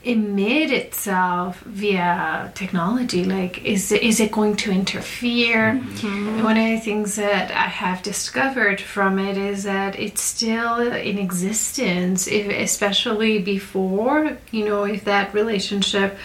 [0.09, 3.25] emit itself via technology?
[3.25, 5.68] Like, is it, is it going to interfere?
[6.03, 10.81] And One of the things that I have discovered from it is that it's still
[10.81, 16.16] in existence, if, especially before, you know, if that relationship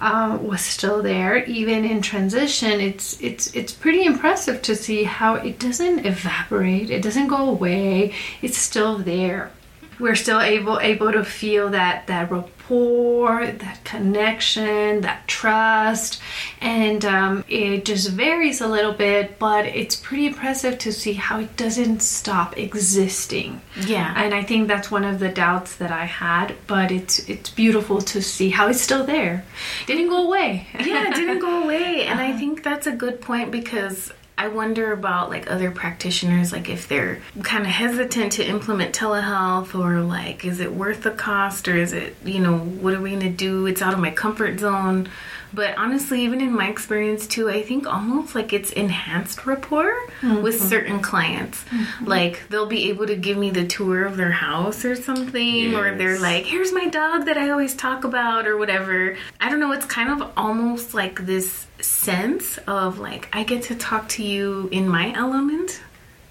[0.00, 5.34] um, was still there, even in transition, it's it's it's pretty impressive to see how
[5.34, 9.50] it doesn't evaporate, it doesn't go away, it's still there.
[9.98, 12.30] We're still able able to feel that that
[12.68, 16.20] rapport, that connection, that trust,
[16.60, 21.40] and um, it just varies a little bit, but it's pretty impressive to see how
[21.40, 23.60] it doesn't stop existing.
[23.86, 24.12] Yeah.
[24.16, 28.00] And I think that's one of the doubts that I had, but it's it's beautiful
[28.02, 29.44] to see how it's still there.
[29.86, 30.66] Didn't go away.
[30.74, 32.04] yeah, it didn't go away.
[32.06, 36.68] And I think that's a good point because I wonder about like other practitioners, like
[36.68, 41.66] if they're kind of hesitant to implement telehealth or like, is it worth the cost
[41.66, 43.66] or is it, you know, what are we going to do?
[43.66, 45.08] It's out of my comfort zone.
[45.52, 50.56] But honestly, even in my experience too, I think almost like it's enhanced rapport with
[50.56, 50.68] mm-hmm.
[50.68, 51.64] certain clients.
[51.64, 52.04] Mm-hmm.
[52.04, 55.96] Like they'll be able to give me the tour of their house or something, or
[55.96, 59.16] they're like, here's my dog that I always talk about or whatever.
[59.40, 63.74] I don't know, it's kind of almost like this sense of like I get to
[63.74, 65.80] talk to you in my element.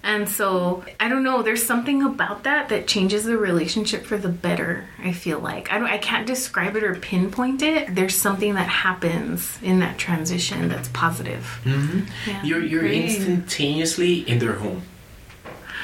[0.08, 4.30] And so, I don't know, there's something about that that changes the relationship for the
[4.30, 5.70] better, I feel like.
[5.70, 7.94] I don't I can't describe it or pinpoint it.
[7.94, 11.44] There's something that happens in that transition that's positive.
[11.64, 12.42] hmm Yeah.
[12.42, 13.04] You're you're Great.
[13.04, 14.80] instantaneously in their home.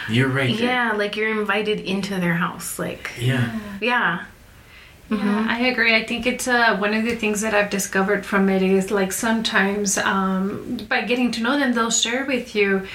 [0.08, 0.66] You're right there.
[0.68, 3.60] Yeah, like you're invited into their house like Yeah.
[3.82, 4.24] yeah.
[5.18, 5.94] Yeah, I agree.
[5.94, 9.12] I think it's uh, one of the things that I've discovered from it is like
[9.12, 12.87] sometimes um, by getting to know them, they'll share with you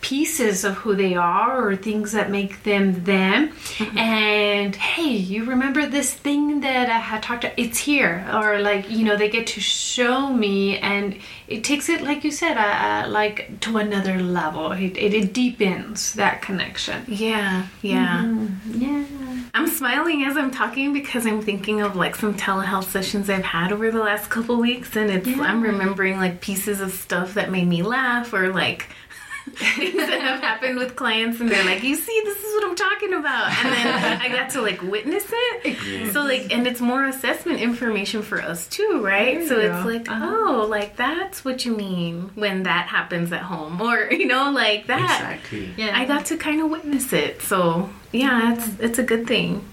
[0.00, 3.52] pieces of who they are or things that make them them.
[3.96, 7.60] And hey, you remember this thing that I had talked to?
[7.60, 8.28] It's here.
[8.32, 11.16] Or like, you know, they get to show me and
[11.48, 14.72] it takes it, like you said, uh, uh, like to another level.
[14.72, 17.04] It, it, it deepens that connection.
[17.06, 18.46] Yeah, yeah.
[18.66, 19.04] Yeah.
[19.56, 23.72] I'm smiling as I'm talking because I'm thinking of like some telehealth sessions I've had
[23.72, 27.66] over the last couple weeks, and it's I'm remembering like pieces of stuff that made
[27.66, 28.90] me laugh or like
[29.56, 32.74] things that have happened with clients, and they're like, "You see, this is what I'm
[32.74, 36.12] talking about," and then I got to like witness it.
[36.12, 39.46] So like, and it's more assessment information for us too, right?
[39.46, 40.26] So you it's like, Uh-huh.
[40.62, 44.86] oh, like that's what you mean when that happens at home, or you know, like
[44.88, 45.36] that.
[45.36, 45.70] Exactly.
[45.76, 45.92] Yeah.
[45.98, 47.40] I got to kind of witness it.
[47.42, 49.64] So yeah, it's it's a good thing.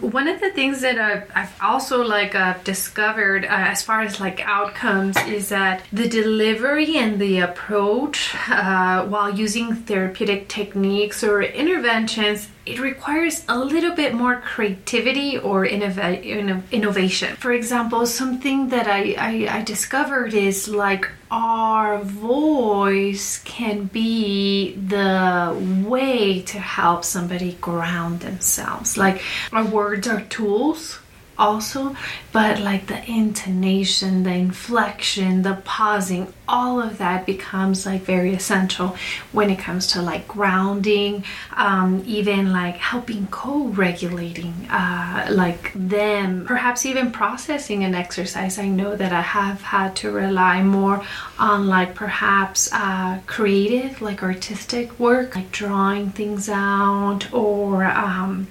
[0.00, 4.20] One of the things that I've, I've also like uh, discovered uh, as far as
[4.20, 11.42] like outcomes is that the delivery and the approach uh, while using therapeutic techniques or
[11.42, 17.36] interventions it requires a little bit more creativity or innova- inno- innovation.
[17.36, 25.56] For example, something that I, I, I discovered is like our voice can be the
[25.86, 28.98] way to help somebody ground themselves.
[28.98, 30.98] Like our words are tools
[31.38, 31.96] also,
[32.32, 38.96] but like the intonation, the inflection, the pausing, all of that becomes like very essential
[39.32, 41.24] when it comes to like grounding,
[41.56, 48.58] um, even like helping co-regulating, uh, like them, perhaps even processing an exercise.
[48.58, 51.02] I know that I have had to rely more
[51.38, 57.84] on like perhaps uh, creative, like artistic work, like drawing things out or.
[57.84, 58.48] Um,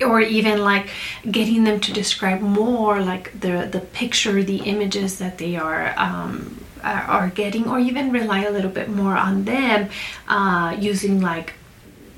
[0.00, 0.88] or even like
[1.30, 6.60] getting them to describe more like the the picture the images that they are um,
[6.84, 9.88] are, getting, or even rely a little bit more on them
[10.28, 11.54] uh, using like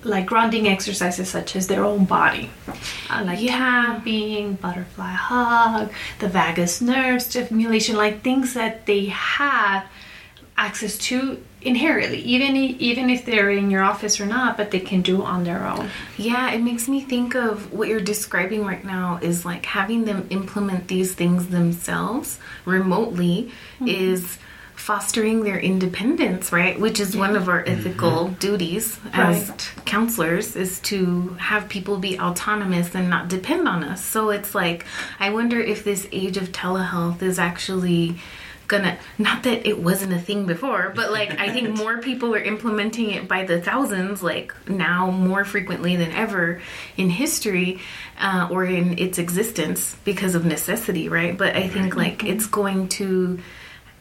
[0.05, 2.51] like grounding exercises such as their own body,
[3.11, 3.57] uh, like Yeah.
[3.57, 9.85] tapping, butterfly hug, the vagus nerve stimulation, like things that they have
[10.57, 15.03] access to inherently, even even if they're in your office or not, but they can
[15.03, 15.91] do on their own.
[16.17, 20.27] Yeah, it makes me think of what you're describing right now is like having them
[20.31, 23.89] implement these things themselves remotely mm-hmm.
[23.89, 24.39] is
[24.77, 26.79] fostering their independence, right?
[26.79, 27.81] Which is one of our mm-hmm.
[27.81, 29.73] ethical duties as Right.
[29.85, 34.05] counselors is to have people be autonomous and not depend on us.
[34.05, 34.87] So it's like
[35.19, 38.19] I wonder if this age of telehealth is actually
[38.69, 42.43] gonna not that it wasn't a thing before but like i think more people are
[42.43, 46.61] implementing it by the thousands like now more frequently than ever
[46.97, 47.81] in history
[48.21, 51.37] uh, or in its existence because of necessity right?
[51.37, 53.41] But i think like it's going to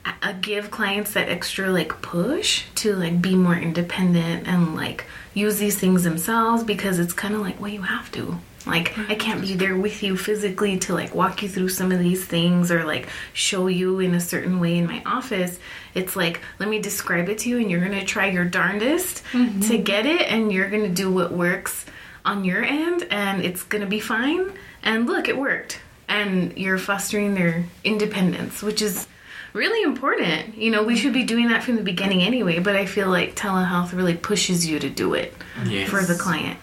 [0.06, 5.60] uh, give clients that extra like push to like be more independent and like use
[5.60, 9.42] these things themselves because it's kind of like well you have to like i can't
[9.42, 12.84] be there with you physically to like walk you through some of these things or
[12.84, 15.60] like show you in a certain way in my office.
[15.94, 19.38] It's like let me describe it to you and you're gonna try your darndest to
[19.38, 19.84] mm-hmm.
[19.84, 21.86] get it and you're gonna do what works
[22.26, 24.52] on your end and it's gonna be fine.
[24.84, 25.80] And look it worked.
[26.08, 29.08] And you're fostering their independence which is
[29.54, 30.58] really important.
[30.58, 33.36] You know we should be doing that from the beginning anyway but i feel like
[33.36, 35.34] telehealth really pushes you to do it
[35.66, 35.90] Yes.
[35.90, 36.60] for the client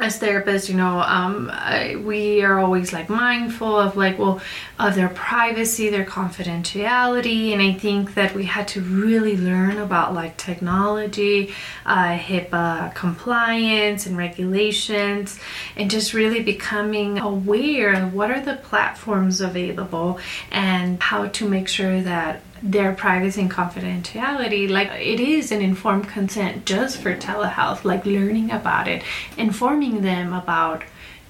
[0.00, 4.40] as therapists, you know, um, I, we are always like mindful of like, well,
[4.78, 10.12] of their privacy, their confidentiality, and I think that we had to really learn about
[10.12, 11.54] like technology,
[11.86, 15.38] uh, HIPAA compliance and regulations,
[15.76, 20.18] and just really becoming aware of what are the platforms available
[20.50, 26.08] and how to make sure that their privacy and confidentiality like it is an informed
[26.08, 29.02] consent just for telehealth like learning about it
[29.36, 30.82] informing them about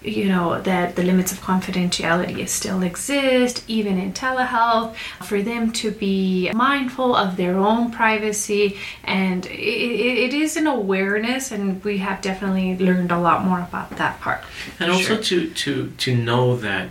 [0.05, 4.95] you know that the limits of confidentiality still exist even in telehealth
[5.25, 8.79] for them to be mindful of their own privacy.
[9.03, 13.91] And it, it, is an awareness and we have definitely learned a lot more about
[13.97, 14.43] that part
[14.79, 16.89] and also to to to know that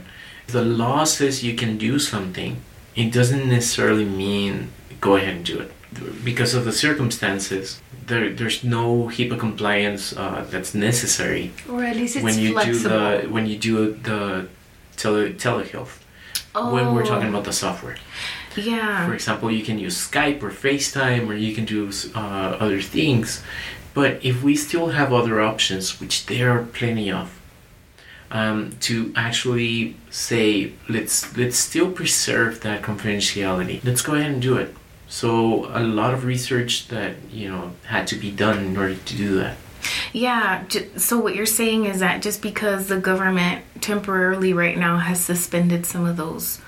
[0.48, 2.62] the law says you can do something
[2.96, 5.72] it doesn't necessarily mean go ahead and do it.
[6.24, 12.16] Because of the circumstances there, there's no HIPAA compliance uh, that's necessary or at least
[12.16, 14.48] it's when you flexible do the when you do the
[14.98, 16.00] tele, telehealth.
[16.54, 17.98] When we're talking about the software.
[18.56, 19.08] Yeah.
[19.08, 23.44] For example you can use Skype or FaceTime or you can do uh, other things.
[23.94, 27.40] But if we still have other options which there are plenty of
[28.34, 33.82] um, to actually say let's let's still preserve that confidentiality.
[33.86, 34.76] Let's go ahead and do it.
[35.08, 39.16] So a lot of research that you know had to be done in order to
[39.16, 39.58] do that.
[40.12, 40.64] Yeah.
[40.98, 45.86] So what you're saying is that just because the government temporarily right now has suspended
[45.86, 46.60] some of those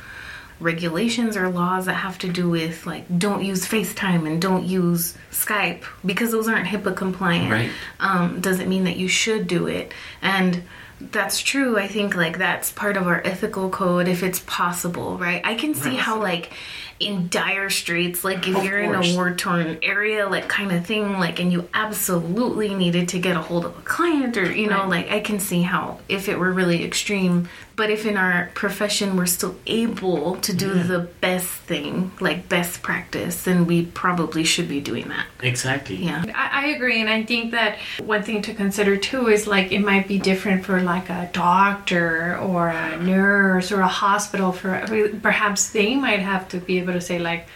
[0.60, 5.18] regulations or laws that have to do with like don't use FaceTime and don't use
[5.32, 7.52] Skype because those aren't HIPAA compliant.
[7.52, 7.72] Right.
[8.00, 9.94] Um, doesn't mean that you should do it.
[10.22, 10.64] And
[11.00, 11.78] that's true.
[11.78, 15.42] I think like that's part of our ethical code if it's possible, right?
[15.44, 16.52] I can see how like
[17.00, 20.86] in dire straits, like if Of you're in a war torn area, like kind of
[20.86, 24.68] thing, like and you absolutely needed to get a hold of a client or you
[24.68, 24.90] know, Right.
[24.90, 27.50] like I can see how if it were really extreme.
[27.78, 32.82] But if in our profession we're still able to do the best thing, like best
[32.82, 35.26] practice, then we probably should be doing that.
[35.42, 35.98] Exactly.
[35.98, 36.24] Yeah.
[36.34, 39.80] I, I agree, and I think that one thing to consider too is like it
[39.80, 44.54] might be different for like a doctor or a nurse or a hospital.
[44.54, 44.86] For
[45.22, 47.48] perhaps they might have to be able to say like,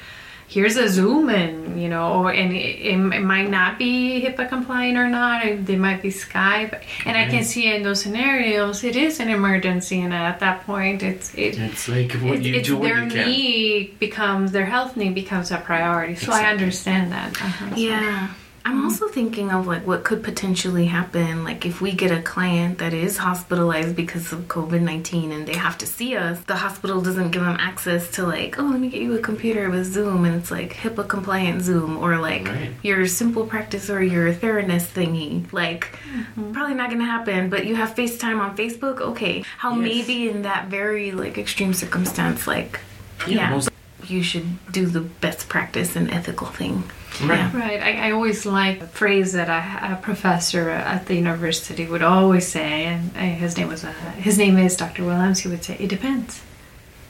[0.56, 2.98] "Here's a Zoom," and you know, or and it, it
[3.34, 5.46] might not be HIPAA compliant or not.
[5.46, 6.74] and They might be Skype,
[7.06, 11.04] and I can see in those scenarios it is an emergency, and at that point
[11.04, 11.54] it's it.
[11.60, 13.28] It's like what It's, you it's do what their you can.
[13.30, 16.15] need becomes their health need becomes a priority.
[16.15, 17.30] So I understand that.
[17.42, 17.76] Uh-huh.
[17.76, 18.34] Yeah.
[18.65, 18.86] I'm mm-hmm.
[18.86, 22.93] also thinking of like what could potentially happen like if we get a client that
[22.93, 27.41] is hospitalized because of COVID-19 and they have to see us the hospital doesn't give
[27.41, 30.51] them access to like oh let me get you a computer with Zoom and it's
[30.51, 32.72] like HIPAA compliant Zoom or like Right.
[32.82, 35.51] your simple practice or your Theranest thingy.
[35.53, 36.51] Like mm-hmm.
[36.51, 38.99] probably not going to happen but you have FaceTime on Facebook?
[39.01, 39.43] Okay.
[39.57, 40.07] How Yes.
[40.07, 42.80] maybe in that very like extreme circumstance like
[43.28, 43.70] Yeah, yeah,
[44.10, 46.84] you should do the best practice and ethical thing
[47.22, 47.38] Right.
[47.38, 47.57] Yeah.
[47.57, 47.82] Right.
[47.82, 52.47] I, I always like a phrase that a, a professor at the university would always
[52.47, 55.03] say, and uh, his name was uh, his name is Dr.
[55.03, 55.39] Williams.
[55.39, 56.41] He would say, "It depends.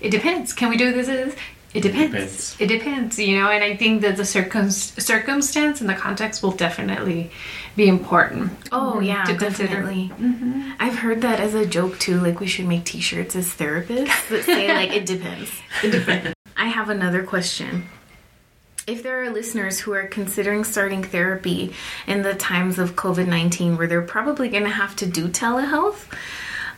[0.01, 0.53] It depends.
[0.53, 1.07] Can we do this?
[1.07, 1.35] this?
[1.73, 2.11] It depends.
[2.11, 2.55] Depends.
[2.59, 6.53] It depends, you know, and I think that the circum- circumstance and the context will
[6.53, 7.29] definitely
[7.75, 8.51] be important.
[8.71, 9.83] Oh yeah, to consider.
[9.83, 10.11] definitely.
[10.79, 12.19] I've heard that as a joke too.
[12.19, 15.51] Like we should make T-shirts as therapists that say like it depends.
[15.83, 16.33] It depends.
[16.59, 17.87] I have another question.
[18.85, 21.73] If there are listeners who are considering starting therapy
[22.05, 26.11] in the times of COVID nineteen, where they're probably going to have to do telehealth,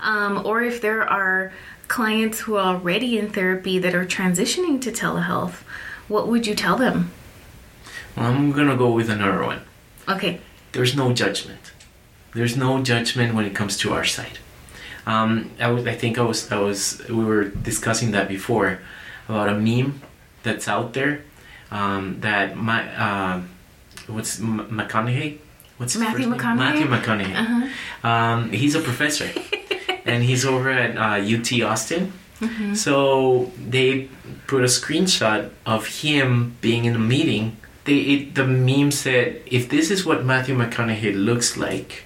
[0.02, 1.52] um, or if there are
[1.88, 5.64] clients who are already in therapy that are transitioning to telehealth,
[6.08, 7.12] what would you tell them?
[8.16, 9.62] Well, I'm gonna go with another one.
[10.08, 10.42] Okay.
[10.74, 11.72] There's no judgment.
[12.34, 14.38] There's no judgment when it comes to our side.
[15.06, 18.80] Um, I, I think I was, I was, we were discussing that before
[19.32, 20.02] about a meme
[20.44, 21.24] that's out there
[21.72, 23.42] um, that my, uh,
[24.08, 25.38] what's M- McConaughey?
[25.78, 26.28] What's his Matthew?
[26.28, 26.58] McConaughey?
[26.58, 27.36] Matthew McConaughey.
[27.36, 28.08] Uh-huh.
[28.08, 29.30] Um, he's a professor,
[30.06, 32.14] and he's over at uh, UT Austin.
[32.40, 32.74] Mm-hmm.
[32.76, 34.10] So they
[34.48, 37.58] put a screenshot of him being in a meeting.
[37.86, 42.04] They it, the meme said, "If this is what Matthew McConaughey looks like,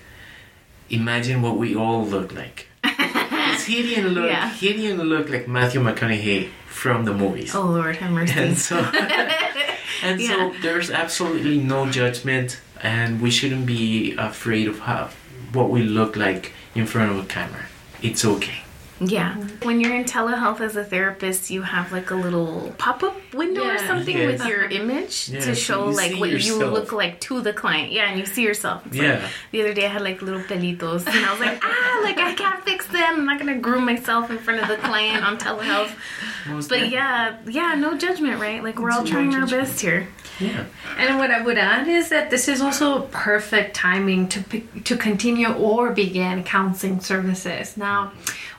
[0.89, 4.25] imagine what we all look like." 'Cause he didn't look.
[4.29, 4.49] Yeah.
[4.53, 6.49] He didn't look like Matthew McConaughey
[6.85, 7.55] from the movies.
[7.55, 8.39] Oh Lord, have mercy.
[8.39, 8.77] And so,
[10.03, 10.27] and Yeah.
[10.29, 15.09] so there's absolutely no judgment, and we shouldn't be afraid of how
[15.51, 17.65] what we look like in front of a camera.
[18.03, 18.59] It's okay.
[19.01, 19.35] Yeah.
[19.63, 23.65] When you're in telehealth as a therapist, you have like a little pop up window
[23.67, 24.39] or something Yes.
[24.39, 27.51] with your image Yeah, to show you like see what you look like to the
[27.51, 27.91] client.
[27.91, 28.85] Yeah, and you see yourself.
[28.85, 29.27] It's like, Yeah.
[29.51, 32.33] the other day I had like little pelitos and I was like, ah, like I
[32.35, 33.15] can't fix them.
[33.19, 35.91] I'm not gonna groom myself in front of the client on telehealth.
[36.47, 36.95] Most But definitely.
[36.95, 37.35] yeah,
[37.73, 38.63] yeah, no judgment, right?
[38.63, 40.07] Like we're all No trying our best here.
[40.39, 40.63] yeah.
[40.97, 44.83] And what I would add is that this is also a perfect timing to pick,
[44.85, 47.75] to continue or begin counseling services.
[47.75, 48.13] Now,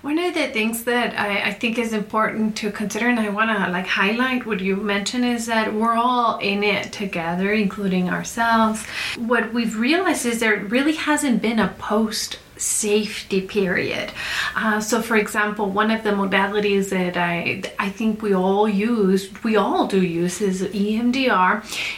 [0.06, 3.50] one of the things that I, I think is important to consider, and I want
[3.50, 8.86] to like highlight what you mentioned, is that we're all in it together, including ourselves.
[9.16, 14.12] What we've realized is there really hasn't been a post safety period.
[14.54, 19.28] Uh, so, for example, one of the modalities that I I think we all use,
[19.42, 21.52] we all do use, is EMDR,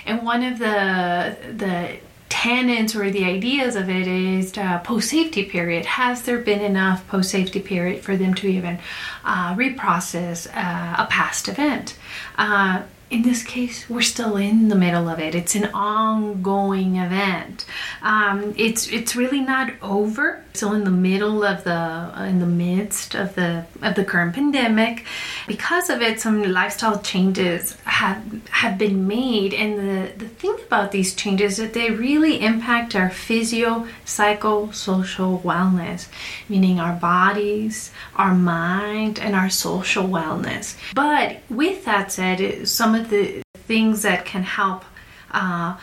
[0.07, 1.99] and one of the the
[2.29, 5.87] tenets or the ideas of it is uh, post safety period.
[5.87, 8.79] Has there been enough post safety period for them to even
[9.25, 11.97] uh, reprocess uh, a past event?
[12.37, 15.35] Uh, in this case, we're still in the middle of it.
[15.35, 17.65] It's an ongoing event.
[18.03, 20.45] Um, it's it's really not over.
[20.53, 25.07] Still in the middle of the in the midst of the of the current pandemic.
[25.47, 30.93] Because of it, some lifestyle changes have have been made, and the the thing about
[30.93, 36.07] these changes is that they really impact our physio, psycho, social wellness,
[36.49, 40.77] meaning our bodies, our mind, and our social wellness.
[40.95, 44.85] But with that said, some of the things that can help
[45.33, 45.77] uh,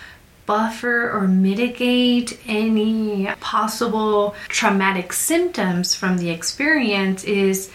[0.46, 7.70] buffer or mitigate any possible traumatic symptoms from the experience is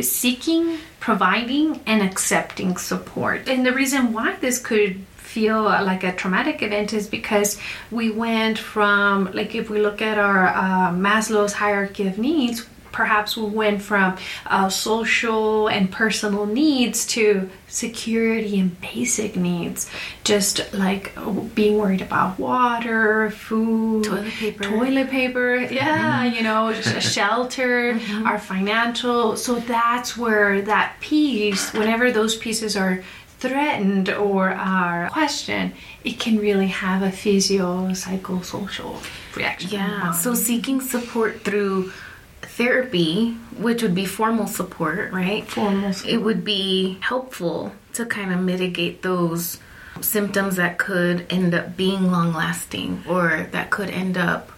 [0.00, 3.48] seeking, providing, and accepting support.
[3.48, 7.58] And the reason why this could feel like a traumatic event is because
[7.90, 13.36] we went from, like, if we look at our uh, Maslow's hierarchy of needs, perhaps
[13.36, 14.16] we went from
[14.46, 19.88] uh, social and personal needs to security and basic needs
[20.24, 21.12] just like
[21.54, 24.62] being worried about water food Toilet paper.
[24.64, 32.12] toilet paper yeah you know sh- shelter our financial so that's where that piece whenever
[32.12, 33.02] those pieces are
[33.38, 35.72] threatened or are questioned
[36.04, 39.02] it can really have a physio psychosocial
[39.36, 40.12] reaction Yeah.
[40.12, 41.90] So seeking support through
[42.52, 45.46] therapy, which would be formal support, right?
[45.46, 49.58] Formal It would be helpful to kind of mitigate those
[50.00, 54.50] symptoms that could end up being long lasting or that could end up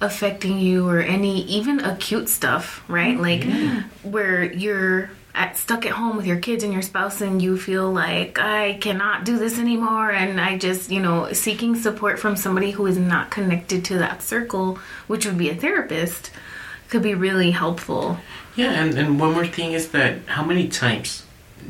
[0.00, 3.18] affecting you or any even acute stuff, right?
[3.18, 3.76] Mm-hmm.
[3.76, 7.56] Like where you're at, stuck at home with your kids and your spouse and you
[7.56, 12.36] feel like I cannot do this anymore and I just, you know, seeking support from
[12.36, 16.30] somebody who is not connected to that circle, which would be a therapist,
[16.90, 18.18] could be really helpful.
[18.56, 21.24] Yeah, and, and one more thing is that how many times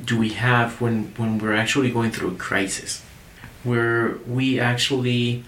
[0.05, 3.03] do we have when, when we're actually going through a crisis
[3.65, 5.45] where we actually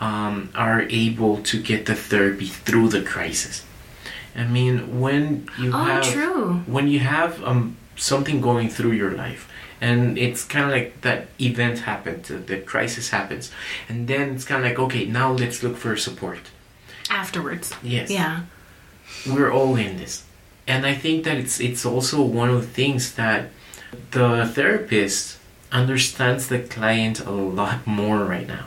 [0.00, 3.64] um, are able to get the therapy through the crisis?
[4.36, 6.62] I mean, when you Oh, have true.
[6.66, 9.48] when you have um, something going through your life,
[9.80, 13.50] and it's kind of like that event happened, the, the crisis happens,
[13.88, 16.40] and then it's kind of like okay, now let's look for support.
[17.10, 17.72] Afterwards.
[17.82, 18.40] Yes Yeah.
[19.28, 20.24] We're all in this
[20.66, 23.50] and i think that it's it's also one of the things that
[24.10, 25.38] the therapist
[25.72, 28.66] understands the client a lot more right now.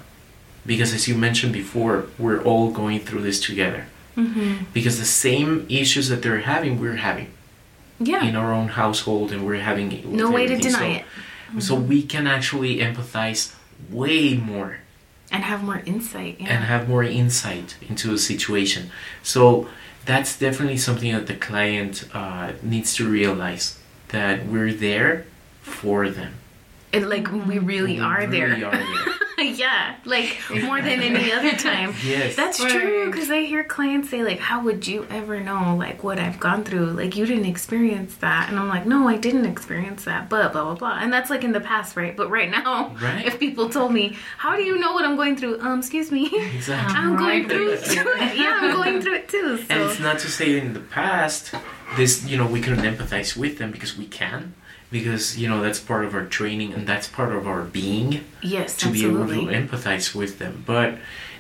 [0.65, 3.85] Because as you mentioned before, we're all going through this together.
[4.17, 4.65] Mm-hmm.
[4.73, 7.29] Because the same issues that they're having, we're having
[7.99, 8.23] Yeah.
[8.23, 11.03] in our own household, and we're having no way to deny
[11.53, 11.61] so, it.
[11.61, 13.53] So we can actually empathize
[13.89, 14.77] way more
[15.31, 16.37] And have more insight.
[16.39, 16.47] Yeah.
[16.53, 18.91] and have more insight into a situation.
[19.23, 19.67] So
[20.05, 23.77] that's definitely something that the client uh, needs to realize
[24.09, 25.25] that we're there
[25.61, 26.38] for them.
[26.91, 28.53] And, like we really We are there.
[28.53, 29.15] are there.
[29.45, 31.93] yeah, like more than any other time.
[32.03, 32.35] Yes.
[32.35, 36.17] That's true because I hear clients say like, "How would you ever know like what
[36.19, 36.87] I've gone through?
[36.87, 40.63] Like you didn't experience that." And I'm like, "No, I didn't experience that." But blah
[40.63, 40.97] blah blah.
[40.99, 42.17] And that's like in the past, right?
[42.17, 43.25] But right now, Right.
[43.25, 46.25] if people told me, "How do you know what I'm going through?" Um, excuse me.
[46.55, 46.95] Exactly.
[46.97, 47.87] I'm going through it.
[47.95, 49.59] yeah, I'm going through it too.
[49.69, 51.53] And it's not to say in the past,
[51.95, 54.53] this you know we couldn't empathize with them because we can,
[54.91, 58.75] because you know that's part of our training and that's part of our being yes,
[58.77, 59.45] to absolutely.
[59.45, 60.63] be able to empathize with them.
[60.65, 60.97] But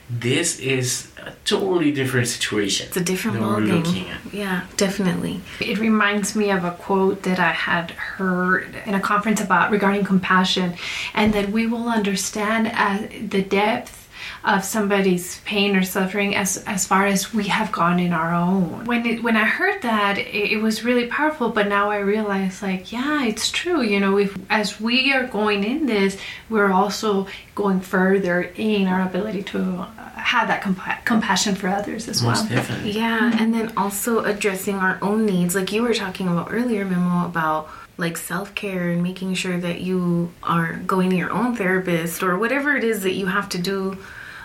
[0.09, 2.87] this is a totally different situation.
[2.87, 4.19] it's a different that we're looking at.
[4.33, 5.41] Yeah, definitely.
[5.59, 10.03] It reminds me of a quote that I had heard in a conference about regarding
[10.03, 10.73] compassion,
[11.13, 13.98] and that we will understand uh, the depth
[14.43, 18.85] of somebody's pain or suffering as as far as we have gone in our own.
[18.85, 21.49] When it, when I heard that, it, it was really powerful.
[21.49, 23.81] But now I realize, like, yeah, it's true.
[23.81, 26.17] You know, if as we are going in this,
[26.49, 32.07] we're also going further in our ability to uh, have that compa- compassion for others
[32.07, 32.47] as well.
[32.47, 32.91] Definitely.
[32.91, 37.25] Yeah, and then also addressing our own needs, like you were talking about earlier, Memo,
[37.25, 42.23] about like self care and making sure that you are going to your own therapist
[42.23, 43.97] or whatever it is that you have to do,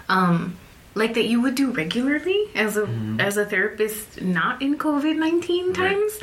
[0.09, 0.57] um,
[0.95, 2.89] like that you would do regularly as a
[3.19, 5.77] as a therapist, not in COVID nineteen Right.
[5.77, 6.19] times.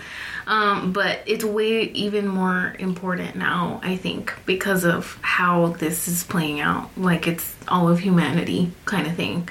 [0.48, 6.24] Um, but it's way even more important now, I think, because of how this is
[6.24, 6.90] playing out.
[6.98, 9.50] Like it's all of humanity kind of thing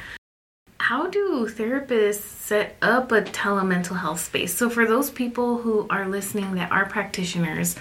[0.80, 4.54] how do therapists set up a telemental health space?
[4.54, 7.76] So, for those people who are listening that are practitioners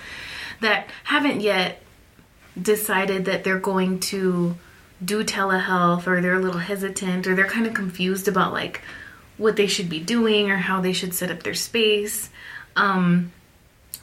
[0.60, 1.82] that haven't yet
[2.62, 4.56] decided that they're going to
[5.04, 8.82] do telehealth or they're a little hesitant or they're kind of confused about like
[9.38, 12.30] what they should be doing or how they should set up their space,
[12.76, 13.32] um,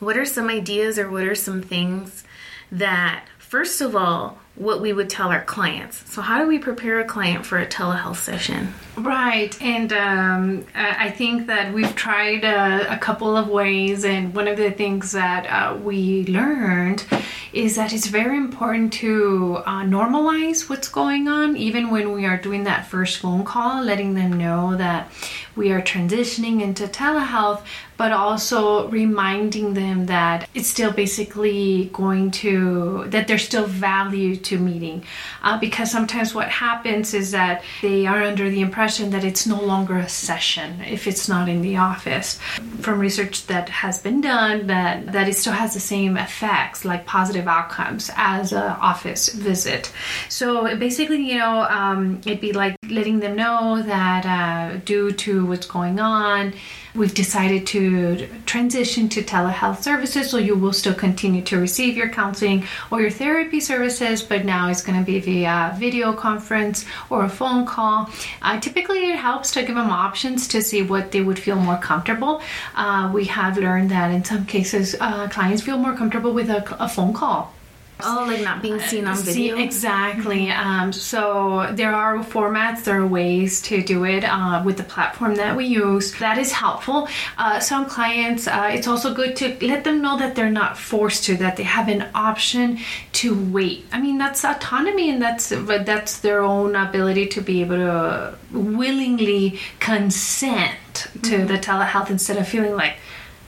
[0.00, 2.24] what are some ideas or what are some things
[2.72, 6.02] that, first of all, what we would tell our clients?
[6.12, 8.74] So, how do we prepare a client for a telehealth session?
[8.96, 14.48] Right, and um, I think that we've tried a, a couple of ways, and one
[14.48, 17.04] of the things that uh, we learned
[17.52, 22.36] is that it's very important to uh, normalize what's going on, even when we are
[22.36, 25.10] doing that first phone call, letting them know that
[25.56, 27.62] we are transitioning into telehealth,
[27.96, 34.58] but also reminding them that it's still basically going to, that there's still value to
[34.58, 35.02] meeting.
[35.42, 39.60] Uh, because sometimes what happens is that they are under the impression that it's no
[39.60, 42.38] longer a session if it's not in the office.
[42.80, 47.06] From research that has been done, that, that it still has the same effects, like
[47.06, 49.90] positive outcomes, as an office visit.
[50.28, 55.45] So basically, you know, um, it'd be like letting them know that uh, due to
[55.48, 56.52] what's going on,
[56.94, 62.08] we've decided to transition to telehealth services so you will still continue to receive your
[62.08, 67.24] counseling or your therapy services but now it's going to be via video conference or
[67.24, 68.08] a phone call.
[68.42, 71.78] Uh, typically it helps to give them options to see what they would feel more
[71.78, 72.40] comfortable.
[72.74, 76.82] Uh, we have learned that in some cases uh, clients feel more comfortable with a,
[76.82, 77.52] a phone call
[78.00, 79.56] Oh, like not being seen on video.
[79.56, 80.50] See, exactly.
[80.50, 85.36] Um, so there are formats, there are ways to do it uh, with the platform
[85.36, 86.12] that we use.
[86.18, 87.08] That is helpful.
[87.38, 91.24] Uh, some clients, uh, it's also good to let them know that they're not forced
[91.24, 92.78] to, that they have an option
[93.12, 93.86] to wait.
[93.90, 98.38] I mean, that's autonomy, and that's but that's their own ability to be able to
[98.52, 102.96] willingly consent to the telehealth instead of feeling like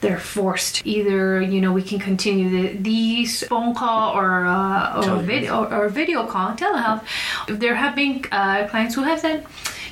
[0.01, 0.85] they're forced.
[0.85, 5.85] Either you know we can continue the, these phone call or uh, or video or,
[5.85, 7.03] or video call telehealth.
[7.47, 9.45] There have been uh, clients who have said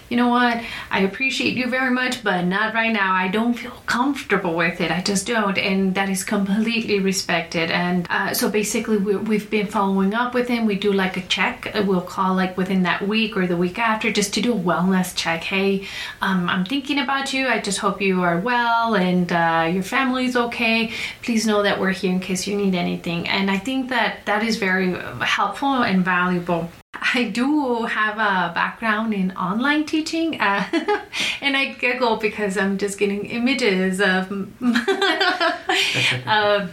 [0.09, 0.63] you know what?
[0.89, 3.13] I appreciate you very much but not right now.
[3.13, 4.91] I don't feel comfortable with it.
[4.91, 7.71] I just don't and that is completely respected.
[7.71, 10.65] And uh, so basically we, we've been following up with him.
[10.65, 11.71] We do like a check.
[11.85, 15.15] We'll call like within that week or the week after just to do a wellness
[15.15, 15.43] check.
[15.43, 15.87] Hey
[16.21, 17.47] um, i'm thinking about you.
[17.47, 20.91] I just hope you are well and uh, your family's okay.
[21.23, 23.27] Please know that we're here in case you need anything.
[23.27, 26.69] And i think that that is very helpful and valuable
[27.13, 30.65] I do have a background in online teaching, uh,
[31.41, 34.31] and I giggle because I'm just getting images of.
[34.31, 34.47] uh,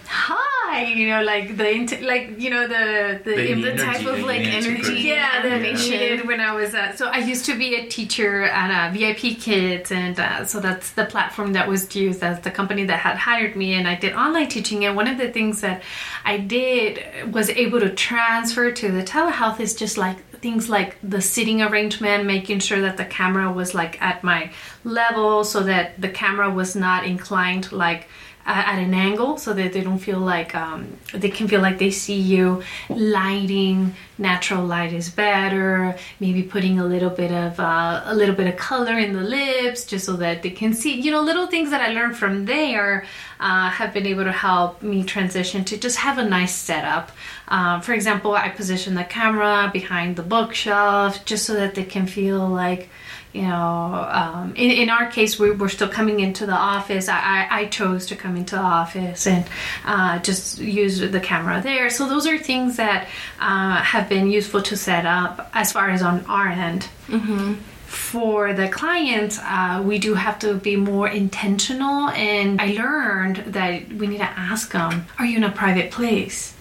[0.06, 4.16] hi, you know like the like you know the the, The im- the type of
[4.16, 5.90] that like you need to energy yeah, the animation.
[5.90, 9.38] needed when I was uh, so I used to be a teacher at uh, VIP
[9.38, 13.16] Kids, and uh, so that's the platform that was used as the company that had
[13.16, 14.84] hired me, and I did online teaching.
[14.84, 15.82] And one of the things that
[16.24, 20.13] I did was able to transfer to the telehealth is just like
[20.44, 24.52] things like the sitting arrangement, making sure that the camera was like at my
[24.84, 28.06] level, so that the camera was not inclined like
[28.46, 31.90] at an angle so that they don't feel like um, they can feel like they
[31.90, 32.62] see you.
[32.90, 35.96] Lighting natural light is better.
[36.20, 39.86] Maybe putting a little bit of uh, a little bit of color in the lips
[39.86, 41.00] just so that they can see.
[41.00, 43.06] You know little things that i learned from there
[43.40, 47.10] uh, have been able to help me transition to just have a nice setup
[47.48, 52.06] uh, for example i position the camera behind the bookshelf just so that they can
[52.06, 52.88] feel like
[53.34, 57.08] you know, um, in, in our case, we, we're still coming into the office.
[57.08, 59.44] I, I, I chose to come into the office and
[59.84, 61.90] uh, just use the camera there.
[61.90, 63.08] So those are things that
[63.40, 66.84] uh, have been useful to set up as far as on our end.
[67.86, 72.10] For the clients, uh, we do have to be more intentional.
[72.10, 76.54] And I learned that we need to ask them, are you in a private place?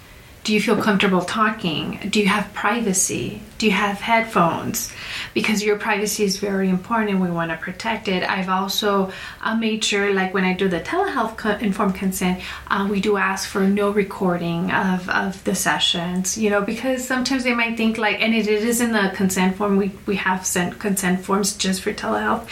[0.43, 1.99] Do you feel comfortable talking?
[2.09, 3.41] Do you have privacy?
[3.59, 4.91] Do you have headphones?
[5.33, 8.29] Because your privacy is very important and we want to protect it.
[8.29, 9.09] I've also
[9.41, 13.15] uh, made sure, like when I do the telehealth co- informed consent, uh, we do
[13.15, 17.97] ask for no recording of, of the sessions, you know, because sometimes they might think
[17.97, 21.55] like, and it, it is in the consent form, we, we have sent consent forms
[21.55, 22.45] just for telehealth,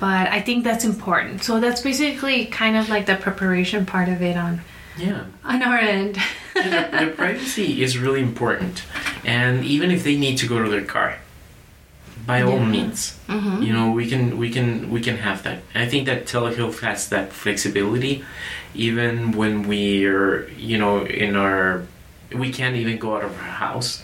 [0.00, 1.42] but I think that's important.
[1.44, 4.62] So that's basically kind of like the preparation part of it on,
[4.96, 5.24] Yeah.
[5.44, 6.18] on our end.
[6.56, 8.84] And their, their privacy is really important.
[9.24, 11.18] And even if they need to go to their car,
[12.26, 12.68] by all Yeah.
[12.68, 13.62] means, mm-hmm.
[13.62, 15.58] you know, we can we can we can have that.
[15.74, 18.24] I think that telehealth has that flexibility,
[18.74, 21.82] even when we're you know in our
[22.32, 24.02] we can't even go out of our house.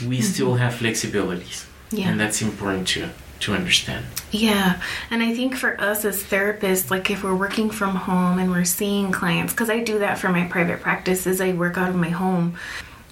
[0.00, 0.32] We mm-hmm.
[0.32, 2.08] still have flexibilities, Yeah.
[2.08, 3.10] and that's important to
[3.44, 4.06] to understand.
[4.30, 4.80] Yeah,
[5.10, 8.64] and I think for us as therapists, like if we're working from home and we're
[8.64, 11.94] seeing clients, because I do that for my private practice, is I work out of
[11.94, 12.56] my home.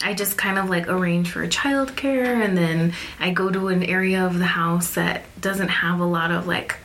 [0.03, 4.27] I just kind of like arrange for childcare, and then I go to an area
[4.27, 6.77] of the house that doesn't have a lot of like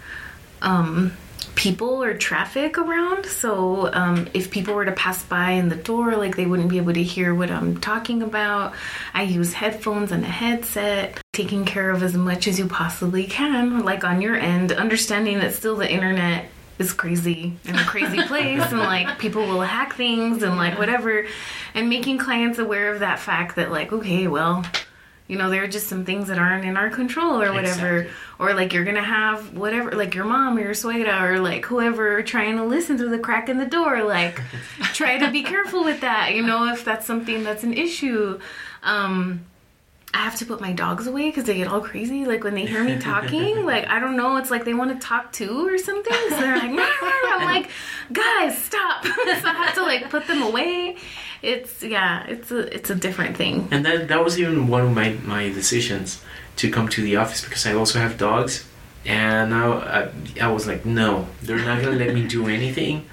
[0.61, 1.13] um,
[1.57, 3.25] people or traffic around.
[3.25, 6.77] So um, if people were to pass by in the door, like they wouldn't be
[6.77, 8.73] able to hear what I'm talking about.
[9.13, 13.83] I use headphones and a headset, taking care of as much as you possibly can,
[13.83, 16.45] like on your end, understanding that still the internet
[16.77, 21.25] is crazy in a crazy place and like people will hack things and like whatever
[21.73, 24.63] and making clients aware of that fact that like okay well
[25.27, 28.13] you know there are just some things that aren't in our control or whatever Exactly.
[28.39, 32.21] or like you're gonna have whatever like your mom or your suegra or like whoever
[32.23, 34.41] trying to listen through the crack in the door like
[34.93, 38.39] try to be careful with that you know if that's something that's an issue
[38.83, 39.41] um
[40.13, 42.25] I have to put my dogs away because they get all crazy.
[42.25, 45.05] Like when they hear me talking, like I don't know, it's like they want to
[45.05, 46.13] talk too or something.
[46.29, 47.69] So they're like, "Meow, meow." I'm like,
[48.11, 49.05] guys, stop.
[49.05, 50.97] so I have to like put them away.
[51.41, 53.67] It's yeah, it's a it's a different thing.
[53.71, 56.23] And that that was even one of my my decisions
[56.55, 58.65] to come to the office because I also have dogs,
[59.05, 59.67] and I
[60.39, 63.05] I, I was like, no, they're not gonna let me do anything.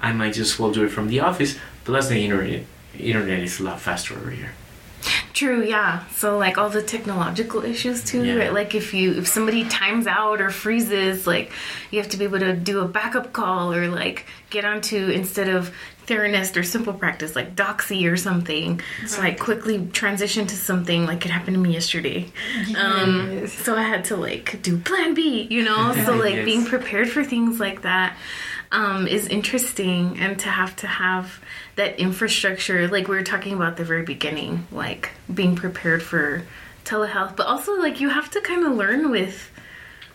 [0.00, 1.56] I might just well do it from the office.
[1.84, 2.64] Plus, the internet
[2.98, 4.52] internet is a lot faster over here.
[5.32, 6.06] True, yeah.
[6.08, 8.24] So like all the technological issues too.
[8.24, 8.34] Yeah.
[8.36, 8.52] right?
[8.52, 11.52] Like if you if somebody times out or freezes, like
[11.90, 15.48] you have to be able to do a backup call or like get onto instead
[15.48, 15.72] of
[16.06, 18.80] Theranest or Simple Practice like Doxy or something.
[19.06, 22.30] So like quickly transition to something like it happened to me yesterday.
[22.76, 25.92] Um, so I had to like do Plan B, you know.
[26.06, 26.44] So like Yes.
[26.44, 28.16] being prepared for things like that
[28.74, 31.40] um, is interesting, and to have to have
[31.76, 36.42] that infrastructure, like we were talking about at the very beginning, like being prepared for
[36.84, 39.50] telehealth, but also like you have to kind of learn with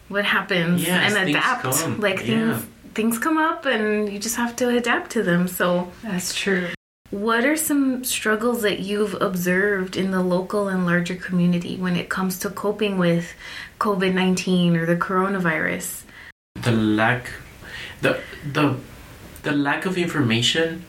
[0.09, 1.61] what happens Yes, and things adapt.
[1.63, 1.99] come.
[1.99, 2.61] Like things Yeah.
[2.93, 5.47] things come up, and you just have to adapt to them.
[5.47, 5.91] So.
[6.03, 6.67] That's true.
[7.11, 12.07] What are some struggles that you've observed in the local and larger community when it
[12.09, 13.33] comes to coping with
[13.79, 16.03] COVID 19 or the coronavirus?
[16.61, 17.31] The lack,
[18.01, 18.19] the
[18.53, 18.75] the
[19.43, 20.83] the lack of information,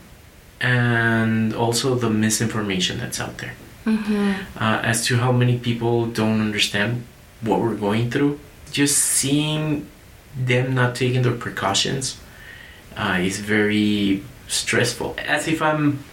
[0.61, 3.55] and also the misinformation that's out there.
[3.87, 4.63] Mm-hmm.
[4.63, 7.07] uh, as to how many people don't understand
[7.41, 8.39] what we're going through.
[8.71, 9.89] Just seeing
[10.37, 12.21] them not taking their precautions
[12.95, 15.17] uh, is very stressful.
[15.19, 16.05] As if I'm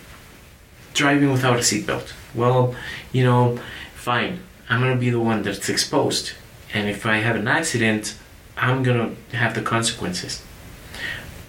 [0.93, 2.13] driving without a seatbelt.
[2.33, 2.73] Well,
[3.11, 3.59] you know,
[3.95, 4.39] fine.
[4.69, 6.31] I'm gonna be the one that's exposed,
[6.73, 8.15] and if I have an accident,
[8.57, 10.41] I'm gonna have the consequences.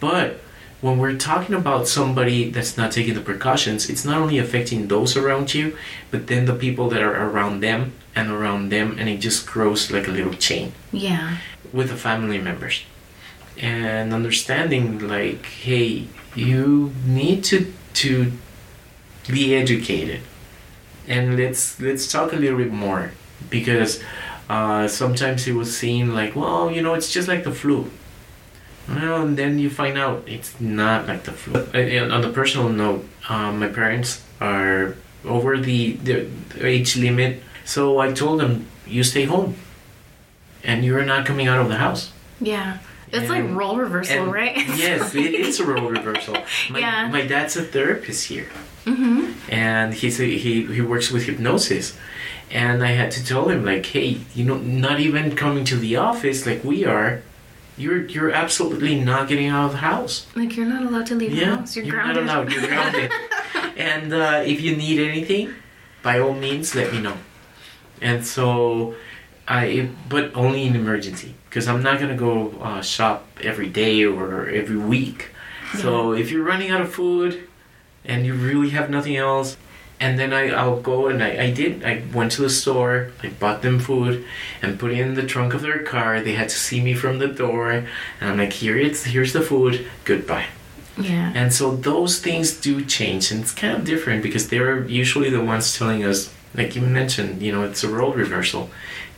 [0.00, 0.40] But
[0.80, 5.16] when we're talking about somebody that's not taking the precautions, it's not only affecting those
[5.16, 5.76] around you,
[6.10, 9.90] but then the people that are around them and around them, and it just grows
[9.90, 11.36] like a little chain Yeah.
[11.72, 12.82] with the family members.
[13.60, 16.04] And understanding like, hey,
[16.36, 18.32] you need to to
[19.26, 20.20] be educated,
[21.08, 23.10] and let's let's talk a little bit more
[23.50, 24.00] because
[24.48, 27.90] uh, sometimes it was seen like, well, you know, it's just like the flu.
[28.88, 31.60] Well, and then you find out it's not like the flu.
[31.60, 36.26] Uh, and on the personal note, um, my parents are over the, the
[36.64, 39.56] age limit, so I told them, you stay home,
[40.64, 42.12] and you're not coming out of the house.
[42.40, 42.78] Yeah.
[43.10, 44.56] It's like role reversal, right?
[44.76, 46.34] yes, it is a role reversal.
[46.70, 47.08] My, Yeah.
[47.08, 48.48] my dad's a therapist here,
[48.84, 49.32] mm-hmm.
[49.50, 51.96] and he's a, he he works with hypnosis,
[52.50, 55.96] and I had to tell him like, hey, you know, not even coming to the
[55.96, 57.22] office like we are,
[57.78, 60.26] you're you're absolutely not getting out of the house.
[60.34, 61.76] Like you're not allowed to leave the Yeah, house.
[61.76, 62.26] You're, you're grounded.
[62.26, 62.52] not allowed.
[62.52, 63.10] You're grounded.
[63.76, 65.54] and uh, if you need anything,
[66.02, 67.16] by all means, let me know.
[68.00, 68.94] And so,
[69.46, 74.48] I but only in emergency because I'm not gonna go uh, shop every day or
[74.48, 75.30] every week.
[75.78, 77.46] So if you're running out of food
[78.04, 79.56] and you really have nothing else,
[80.00, 81.84] and then I, I'll go and I, I did.
[81.84, 84.24] I went to the store, I bought them food,
[84.62, 86.20] and put it in the trunk of their car.
[86.20, 87.86] They had to see me from the door, and
[88.20, 89.86] I'm like, here it's here's the food.
[90.04, 90.46] Goodbye.
[90.96, 91.32] Yeah.
[91.34, 95.42] And so those things do change, and it's kind of different because they're usually the
[95.42, 98.70] ones telling us, like you mentioned, you know, it's a role reversal.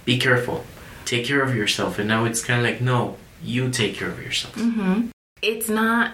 [0.04, 0.64] Be careful,
[1.04, 1.98] take care of yourself.
[1.98, 4.54] And now it's kind of like, no, you take care of yourself.
[4.56, 5.08] Mm-hmm.
[5.42, 6.12] It's not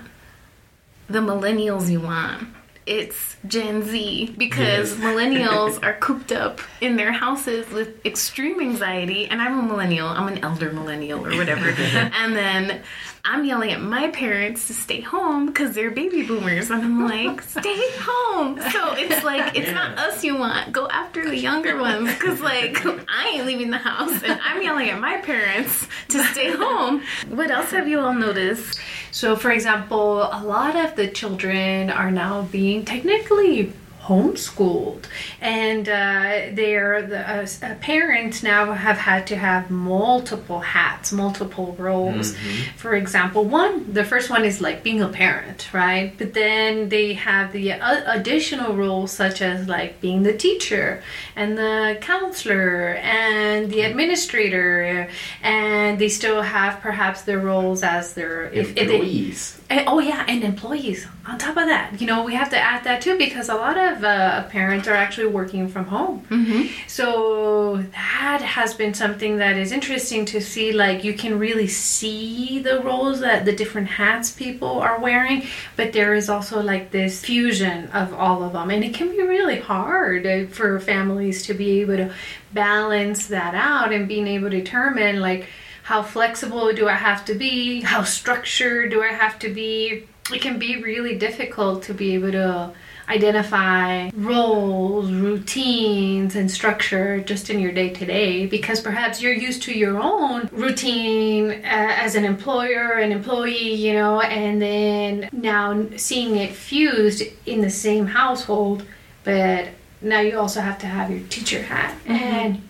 [1.08, 2.48] the millennials you want.
[2.86, 5.00] It's Gen Z because Yes.
[5.00, 9.26] millennials are cooped up in their houses with extreme anxiety.
[9.26, 11.68] And I'm a millennial, I'm an elder millennial or whatever.
[11.70, 12.82] and then
[13.28, 16.70] I'm yelling at my parents to stay home because they're baby boomers.
[16.70, 18.60] And I'm like, stay home.
[18.70, 20.72] So it's like, it's not us you want.
[20.72, 24.90] Go after the younger ones because, like, I ain't leaving the house and I'm yelling
[24.90, 27.02] at my parents to stay home.
[27.28, 28.78] What else have you all noticed?
[29.10, 33.72] So, for example, a lot of the children are now being technically
[34.06, 35.04] homeschooled,
[35.40, 41.74] and uh, they're the uh, uh, parents now have had to have multiple hats, multiple
[41.78, 42.36] roles.
[42.76, 46.12] For example, one the first one is like being a parent, right?
[46.16, 51.02] But then they have the uh, additional roles such as like being the teacher
[51.34, 55.08] and the counselor and the administrator,
[55.42, 59.60] and they still have perhaps their roles as their if, if they Employees.
[59.86, 61.06] oh yeah, and employees.
[61.26, 63.76] On top of that, you know, we have to add that too because a lot
[63.76, 66.26] of uh, parents are actually working from home.
[66.30, 66.88] Mm-hmm.
[66.88, 70.72] So that has been something that is interesting to see.
[70.72, 75.92] Like you can really see the roles that the different hats people are wearing, but
[75.92, 79.60] there is also like this fusion of all of them, and it can be really
[79.60, 82.12] hard for families to be able to
[82.52, 85.46] balance that out and being able to determine like
[85.82, 87.80] how flexible do I have to be?
[87.80, 90.08] How structured do I have to be?
[90.32, 92.72] It can be really difficult to be able to
[93.08, 99.62] identify roles, routines, and structure just in your day to day because perhaps you're used
[99.62, 105.86] to your own routine uh, as an employer, an employee, you know, and then now
[105.96, 108.84] seeing it fused in the same household,
[109.24, 109.68] but
[110.02, 112.62] now you also have to have your teacher hat and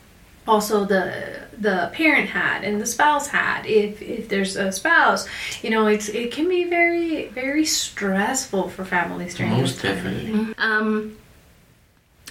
[0.47, 5.27] also the the parent had and the spouse had if if there's a spouse
[5.63, 10.55] you know it's it can be very very stressful for families during Most definitely.
[10.59, 11.17] Um,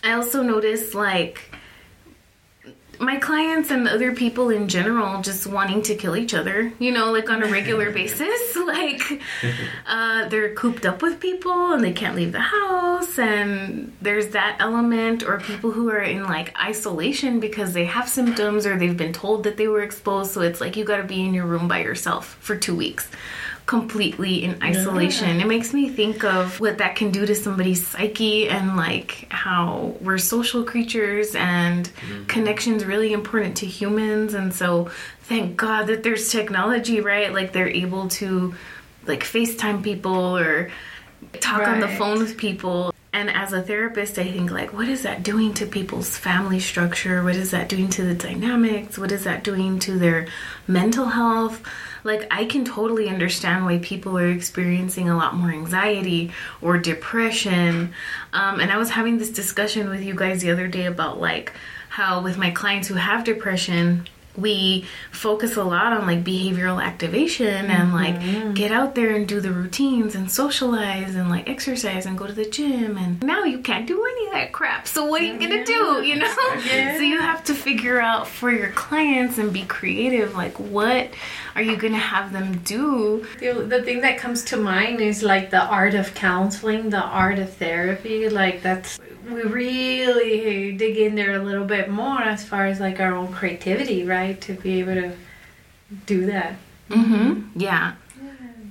[0.04, 1.52] I also noticed like
[3.00, 7.12] my clients and other people in general just wanting to kill each other, you know,
[7.12, 8.58] like on a regular basis.
[8.66, 9.22] Like,
[9.88, 14.58] uh, they're cooped up with people and they can't leave the house, and there's that
[14.60, 19.14] element, or people who are in like isolation because they have symptoms or they've been
[19.14, 20.32] told that they were exposed.
[20.32, 23.10] So it's like you got to be in your room by yourself for two weeks
[23.66, 25.42] completely in isolation.
[25.42, 29.96] It makes me think of what that can do to somebody's psyche and like how
[30.02, 32.26] we're social creatures and mm-hmm.
[32.26, 34.92] connection's really important to humans and so
[35.22, 37.34] thank God that there's technology, right?
[37.34, 38.54] Like they're able to
[39.08, 40.72] like FaceTime people or
[41.40, 42.95] talk on the phone with people.
[43.16, 47.24] And as a therapist, I think like, what is that doing to people's family structure?
[47.24, 48.98] What is that doing to the dynamics?
[48.98, 50.28] What is that doing to their
[50.68, 51.64] mental health?
[52.04, 57.94] Like, I can totally understand why people are experiencing a lot more anxiety or depression.
[58.34, 61.54] Um, and I was having this discussion with you guys the other day about like
[61.88, 67.66] how with my clients who have depression, we focus a lot on like behavioral activation
[67.66, 68.54] and like mm-hmm.
[68.54, 72.34] get out there and do the routines and socialize and like exercise and go to
[72.34, 74.88] the gym and now you can't do any of that crap.
[74.88, 76.26] So what are you gonna do you know?
[76.96, 81.10] So you have to figure out for your clients and be creative like what
[81.56, 85.50] are you gonna have them do The, the thing that comes to mind is like
[85.50, 88.30] the art of counseling, the art of therapy.
[88.30, 89.00] Like that's
[89.30, 93.32] we really dig in there a little bit more as far as like our own
[93.32, 94.40] creativity, right?
[94.42, 95.14] To be able to
[96.06, 96.56] do that.
[96.90, 97.60] Mm-hmm.
[97.60, 97.96] Yeah,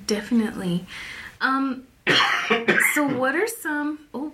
[0.07, 0.87] definitely.
[1.41, 1.85] Um,
[2.95, 4.01] so what are some?
[4.13, 4.33] Oh,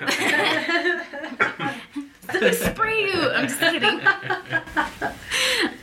[2.34, 3.30] let me spray you.
[3.30, 4.00] I'm just kidding.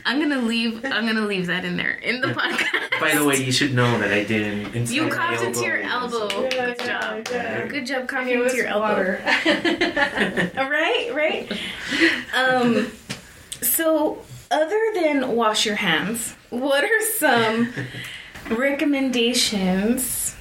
[0.04, 0.84] I'm gonna leave.
[0.84, 3.00] I'm gonna leave that in there in the podcast.
[3.00, 4.90] By the way, you should know that I didn't.
[4.90, 6.28] You my coughed into your elbow.
[6.44, 7.28] Yeah, Good job.
[7.30, 7.66] yeah.
[7.66, 8.86] Good job coughing into your elbow.
[10.58, 11.52] All right, right.
[12.34, 12.90] Um,
[13.60, 17.72] so other than wash your hands, what are some
[18.50, 20.34] recommendations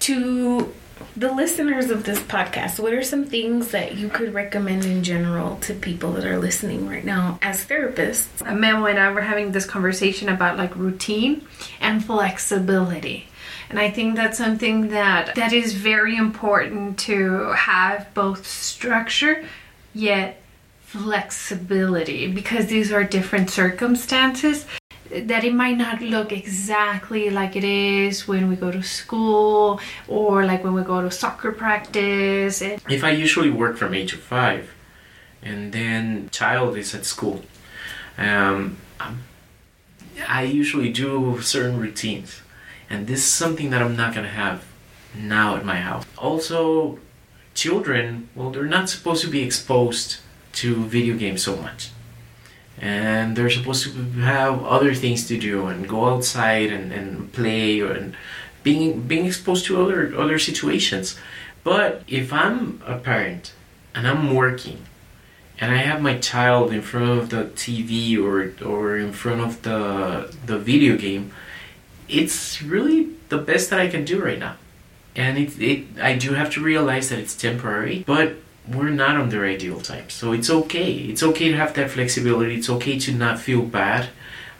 [0.00, 0.74] to
[1.16, 2.80] the listeners of this podcast?
[2.80, 6.88] What are some things that you could recommend in general to people that are listening
[6.88, 8.44] right now as therapists?
[8.44, 11.46] Memo and I were having this conversation about like routine
[11.80, 13.28] and flexibility.
[13.70, 19.44] And I think that's something that that is very important to have both structure
[19.94, 20.40] yet
[20.82, 24.64] flexibility because these are different circumstances
[25.22, 30.44] that it might not look exactly like it is when we go to school or
[30.44, 34.74] like when we go to soccer practice If I usually work from age of five,
[35.42, 37.42] and then child is at school,
[38.18, 38.78] um,
[40.28, 42.40] I usually do certain routines,
[42.90, 44.64] and this is something that I'm not gonna have
[45.14, 46.04] now at my house.
[46.18, 46.98] Also,
[47.54, 50.18] children, well, they're not supposed to be exposed
[50.54, 51.90] to video games so much.
[52.80, 57.80] And they're supposed to have other things to do and go outside and, and play
[57.80, 58.16] and
[58.62, 61.16] being being exposed to other other situations.
[61.62, 63.52] But if I'm a parent
[63.94, 64.86] and I'm working
[65.60, 69.62] and I have my child in front of the TV or or in front of
[69.62, 71.32] the the video game,
[72.08, 74.56] it's really the best that I can do right now.
[75.14, 78.34] And it, it I do have to realize that it's temporary, but
[78.66, 80.08] we're not on their ideal time.
[80.10, 80.92] So it's okay.
[80.92, 82.56] It's okay to have that flexibility.
[82.56, 84.08] It's okay to not feel bad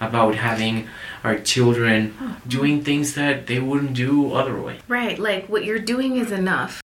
[0.00, 0.88] about having
[1.22, 2.14] our children
[2.46, 4.80] doing things that they wouldn't do otherwise.
[4.88, 6.82] Right, like what you're doing is enough.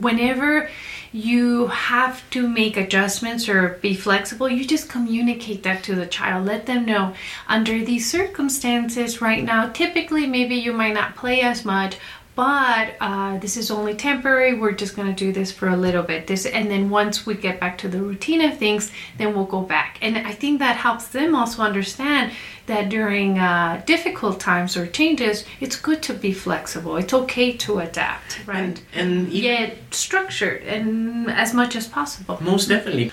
[0.00, 0.68] whenever
[1.12, 6.46] you have to make adjustments or be flexible, you just communicate that to the child.
[6.46, 7.14] Let them know
[7.48, 11.96] under these circumstances right now, typically maybe you might not play as much.
[12.40, 14.54] But uh, this is only temporary.
[14.54, 16.26] We're just gonna do this for a little bit.
[16.26, 19.60] This, and then once we get back to the routine of things, then we'll go
[19.60, 19.98] back.
[20.00, 22.32] And I think that helps them also understand
[22.64, 26.96] that during uh, difficult times or changes, it's good to be flexible.
[26.96, 28.56] It's okay to adapt, right?
[28.56, 32.38] And, and yet structured and as much as possible.
[32.40, 33.12] Most definitely.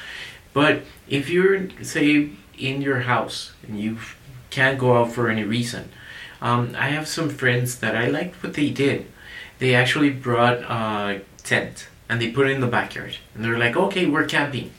[0.54, 3.98] But if you're, say, in your house and you
[4.52, 5.90] can't go out for any reason,
[6.42, 9.08] um, I have some friends that I liked what they did.
[9.60, 13.18] They actually brought a tent and they put it in the backyard.
[13.34, 14.72] And they're like, okay, we're camping.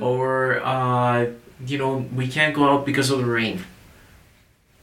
[0.00, 1.26] Or, uh,
[1.64, 3.64] you know, we can't go out because of the rain.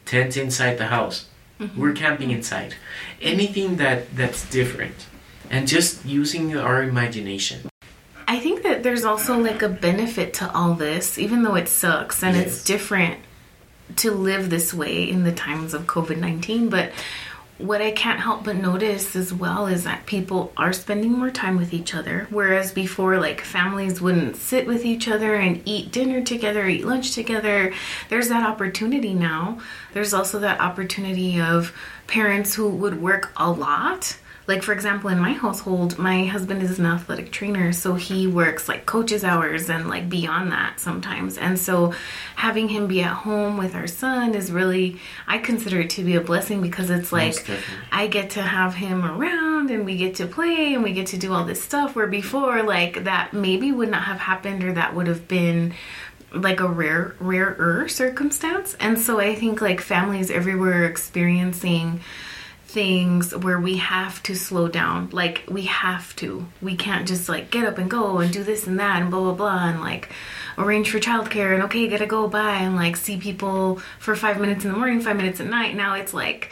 [0.06, 1.28] Tent inside the house.
[1.76, 2.76] We're camping inside.
[3.22, 5.08] Anything that that's different.
[5.50, 7.70] And just using our imagination.
[8.28, 12.24] I think that there's also like a benefit to all this, even though it sucks
[12.24, 13.20] and it's different
[13.98, 16.70] to live this way in the times of COVID 19.
[16.70, 16.92] But
[17.58, 21.56] what I can't help but notice as well is that people are spending more time
[21.56, 22.28] with each other.
[22.30, 27.14] Whereas before, like families wouldn't sit with each other and eat dinner together, eat lunch
[27.14, 27.74] together.
[28.10, 29.60] There's that opportunity now.
[29.94, 31.74] There's also that opportunity of
[32.08, 34.18] parents who would work a lot
[34.48, 38.68] like for example in my household my husband is an athletic trainer so he works
[38.68, 41.38] like coaches hours and like beyond that sometimes.
[41.38, 41.94] And so
[42.36, 46.16] having him be at home with our son is really i consider it to be
[46.16, 47.36] a blessing because it's like
[47.92, 51.18] i get to have him around and we get to play and we get to
[51.18, 54.94] do all this stuff where before like that maybe would not have happened or that
[54.96, 55.74] would have been
[56.34, 58.76] like a rare rarer circumstance.
[58.80, 62.02] And so i think like families everywhere are experiencing
[62.76, 65.10] things where we have to slow down.
[65.12, 66.46] Like we have to.
[66.62, 69.22] We can't just like get up and go and do this and that and blah
[69.22, 70.10] blah blah and like
[70.58, 74.66] arrange for childcare and okay gotta go by and like see people for five minutes
[74.66, 75.74] in the morning five minutes at night.
[75.74, 76.52] Now it's like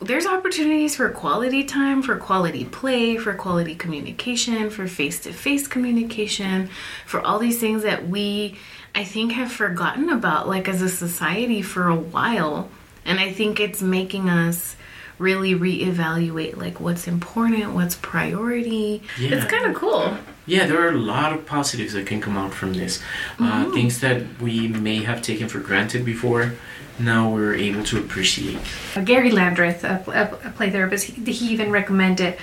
[0.00, 5.68] there's opportunities for quality time, for quality play, for quality communication, for face to face
[5.68, 6.70] communication,
[7.04, 8.56] for all these things that we,
[8.94, 12.70] I think, have forgotten about, like as a society for a while.
[13.04, 14.76] And I think it's making us
[15.22, 19.02] really reevaluate like what's important, what's priority.
[19.18, 19.36] Yeah.
[19.36, 20.16] It's kind of cool.
[20.44, 23.00] Yeah, there are a lot of positives that can come out from this.
[23.38, 26.54] Uh, things that we may have taken for granted before,
[26.98, 28.58] now we're able to appreciate.
[28.96, 32.36] Uh, Gary Landreth, a, a, a play therapist, he, he even recommended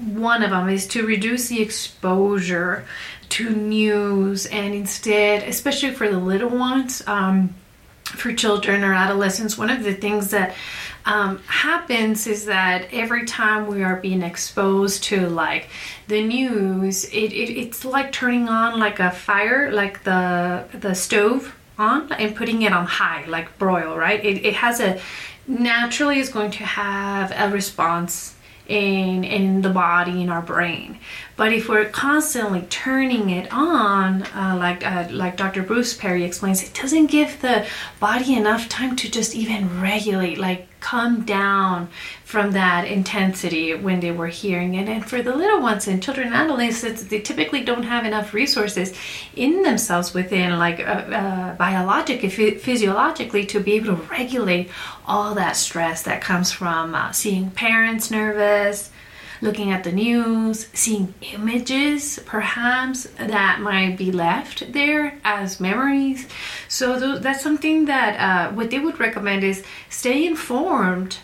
[0.00, 2.86] one of them is to reduce the exposure
[3.30, 7.54] to news and instead, especially for the little ones, um,
[8.04, 10.54] for children or adolescents, one of the things that
[11.04, 15.68] um, happens is that every time we are being exposed to like
[16.08, 21.54] the news, it, it it's like turning on like a fire, like the the stove
[21.78, 24.24] on and putting it on high, like broil, right?
[24.24, 25.00] It, it has a
[25.46, 28.36] naturally is going to have a response
[28.68, 30.96] in in the body in our brain
[31.36, 36.62] but if we're constantly turning it on uh, like uh, like dr bruce perry explains
[36.62, 37.66] it doesn't give the
[37.98, 41.88] body enough time to just even regulate like come down
[42.24, 44.88] from that intensity when they were hearing it.
[44.88, 48.94] And for the little ones and children and adolescents they typically don't have enough resources
[49.34, 54.70] in themselves within like uh, uh, biologically physiologically to be able to regulate
[55.06, 58.90] all that stress that comes from uh, seeing parents nervous
[59.40, 66.26] looking at the news, seeing images perhaps that might be left there as memories.
[66.68, 71.18] So th- that's something that uh, what they would recommend is stay informed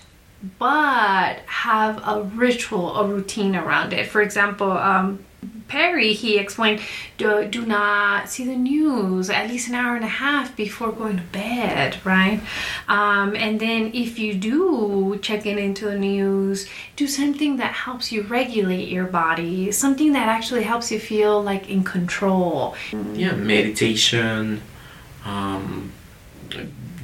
[0.59, 4.07] but have a ritual, a routine around it.
[4.07, 5.25] For example, um,
[5.69, 6.81] Perry, he explained,
[7.19, 11.17] do, do not see the news at least an hour and a half before going
[11.17, 12.41] to bed, right?
[12.89, 18.13] Um, and then if you do check in into the news, do something that helps
[18.13, 22.77] you regulate your body, something that actually helps you feel like in control.
[23.15, 24.63] Yeah, meditation,
[25.25, 25.93] um,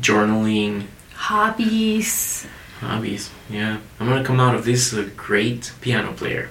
[0.00, 2.46] journaling, Hobbies.
[2.80, 3.30] hobbies.
[3.50, 6.50] Yeah, I'm gonna come out of this a great piano player.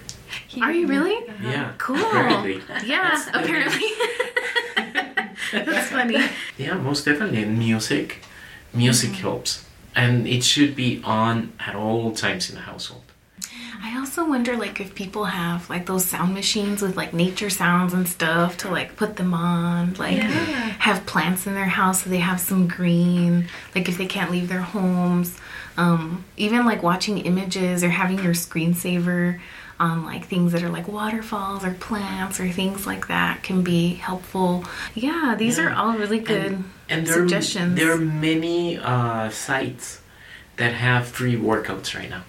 [0.62, 1.18] Are you really?
[1.42, 1.98] Yeah, Cool.
[1.98, 2.62] Apparently.
[2.86, 3.88] Yeah, apparently.
[5.52, 6.18] That's funny.
[6.58, 7.44] Yeah, most definitely.
[7.44, 8.20] And music,
[8.74, 9.66] music helps,
[9.96, 13.02] and it should be on at all times in the household.
[13.84, 17.94] I also wonder like if people have like those sound machines with like nature sounds
[17.94, 20.30] and stuff to like put them on, like Yeah.
[20.30, 24.48] have plants in their house so they have some green, like if they can't leave
[24.50, 25.38] their homes.
[25.78, 29.40] Um, even like watching images or having your screensaver
[29.82, 33.96] on like things that are like waterfalls or plants or things like that can be
[33.96, 34.64] helpful.
[34.94, 37.74] Yeah, these are all really good And there suggestions.
[37.74, 40.02] Are, there are many uh, sites
[40.58, 42.24] that have free workouts right now.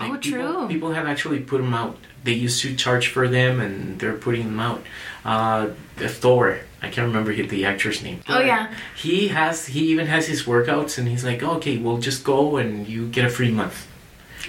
[0.00, 0.68] Oh, people, true.
[0.68, 1.96] People have actually put them out.
[2.24, 4.82] They used to charge for them, and they're putting them out.
[5.24, 8.20] Uh, the Thor, I can't remember the actor's name.
[8.28, 8.74] Oh, yeah.
[8.96, 9.66] He has.
[9.66, 13.24] He even has his workouts, and he's like, okay, we'll just go and you get
[13.24, 13.86] a free month.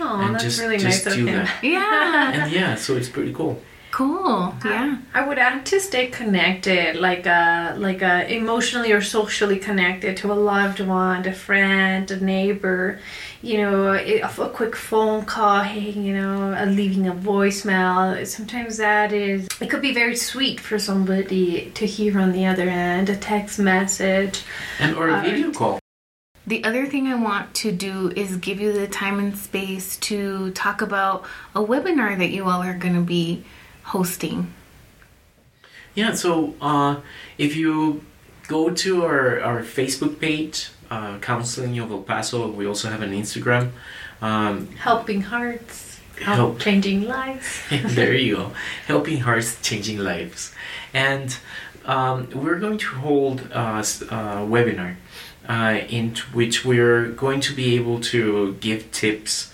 [0.03, 1.35] Oh, and that's just, really just nice of do him.
[1.45, 1.63] that.
[1.63, 3.61] yeah, And yeah, so it's pretty cool.
[3.91, 4.53] cool.
[4.65, 4.97] Yeah.
[5.13, 10.31] I would add to stay connected, like uh, like uh, emotionally or socially connected to
[10.31, 12.99] a loved one, a friend, a neighbor.
[13.43, 18.25] You know, a, a quick phone call, hey, you know, uh, leaving a voicemail.
[18.25, 22.69] Sometimes that is, it could be very sweet for somebody to hear on the other
[22.69, 24.43] end, a text message.
[24.79, 25.80] And or a Uh, video call.
[26.45, 30.51] The other thing I want to do is give you the time and space to
[30.51, 31.23] talk about
[31.53, 33.43] a webinar that you all are going to be
[33.83, 34.51] hosting.
[35.93, 37.01] Yeah, so uh,
[37.37, 38.03] if you
[38.47, 43.11] go to our, our Facebook page, uh, Counseling of El Paso, we also have an
[43.11, 43.71] Instagram.
[44.21, 46.59] Um, Helping hearts, Help.
[46.59, 47.61] changing lives.
[47.69, 48.51] there you go.
[48.87, 50.53] Helping Hearts, Changing Lives.
[50.93, 51.35] And
[51.85, 54.95] um, we're going to hold a webinar
[55.47, 59.51] uh, in which we're going to be able to give tips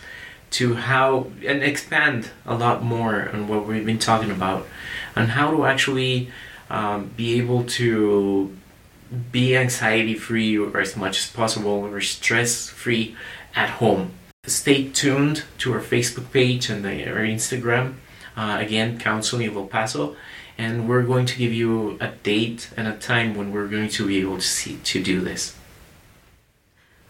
[0.49, 4.65] to how and expand a lot more on what we've been talking about
[5.15, 6.31] on how to actually
[6.69, 8.55] um, be able to
[9.31, 13.15] be anxiety free or as much as possible or stress free
[13.55, 14.11] at home.
[14.45, 17.95] Stay tuned to our Facebook page and the, our Instagram.
[18.35, 20.15] Uh, again, Counseling of El Paso,
[20.57, 24.07] and we're going to give you a date and a time when we're going to
[24.07, 25.56] be able to see to do this.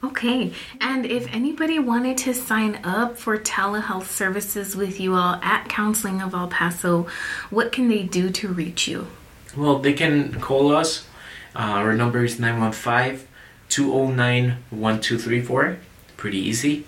[0.03, 5.67] Okay, and if anybody wanted to sign up for telehealth services with you all at
[5.69, 7.07] Counseling of El Paso,
[7.49, 9.07] what can they do to reach you?
[9.55, 11.07] Well, they can call us.
[11.55, 13.27] Uh, our number is 915
[13.69, 15.77] 209 1234.
[16.15, 16.85] Pretty easy.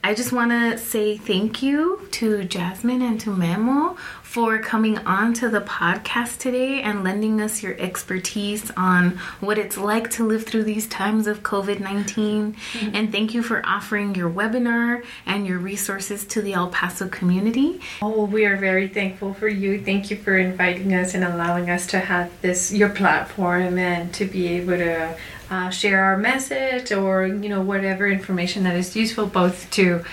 [0.03, 3.97] I just want to say thank you to Jasmine and to Memo
[4.35, 9.77] for coming on to the podcast today and lending us your expertise on what it's
[9.77, 12.53] like to live through these times of COVID 19.
[12.93, 17.79] And thank you for offering your webinar and your resources to the El Paso community.
[18.01, 19.81] Oh, we are very thankful for you.
[19.81, 24.25] Thank you for inviting us and allowing us to have this your platform and to
[24.25, 25.17] be able to
[25.49, 30.03] uh, share our message or you know whatever information that is useful both to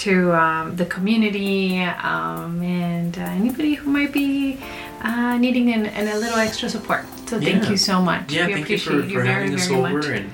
[0.00, 4.58] to um, the community um, and uh, anybody who might be
[5.02, 7.04] uh, needing an, an, a little extra support.
[7.28, 7.70] So thank Yeah.
[7.70, 8.32] you so much.
[8.32, 10.06] Yeah, we thank you appreciate for, you for very having us very over much.
[10.06, 10.30] and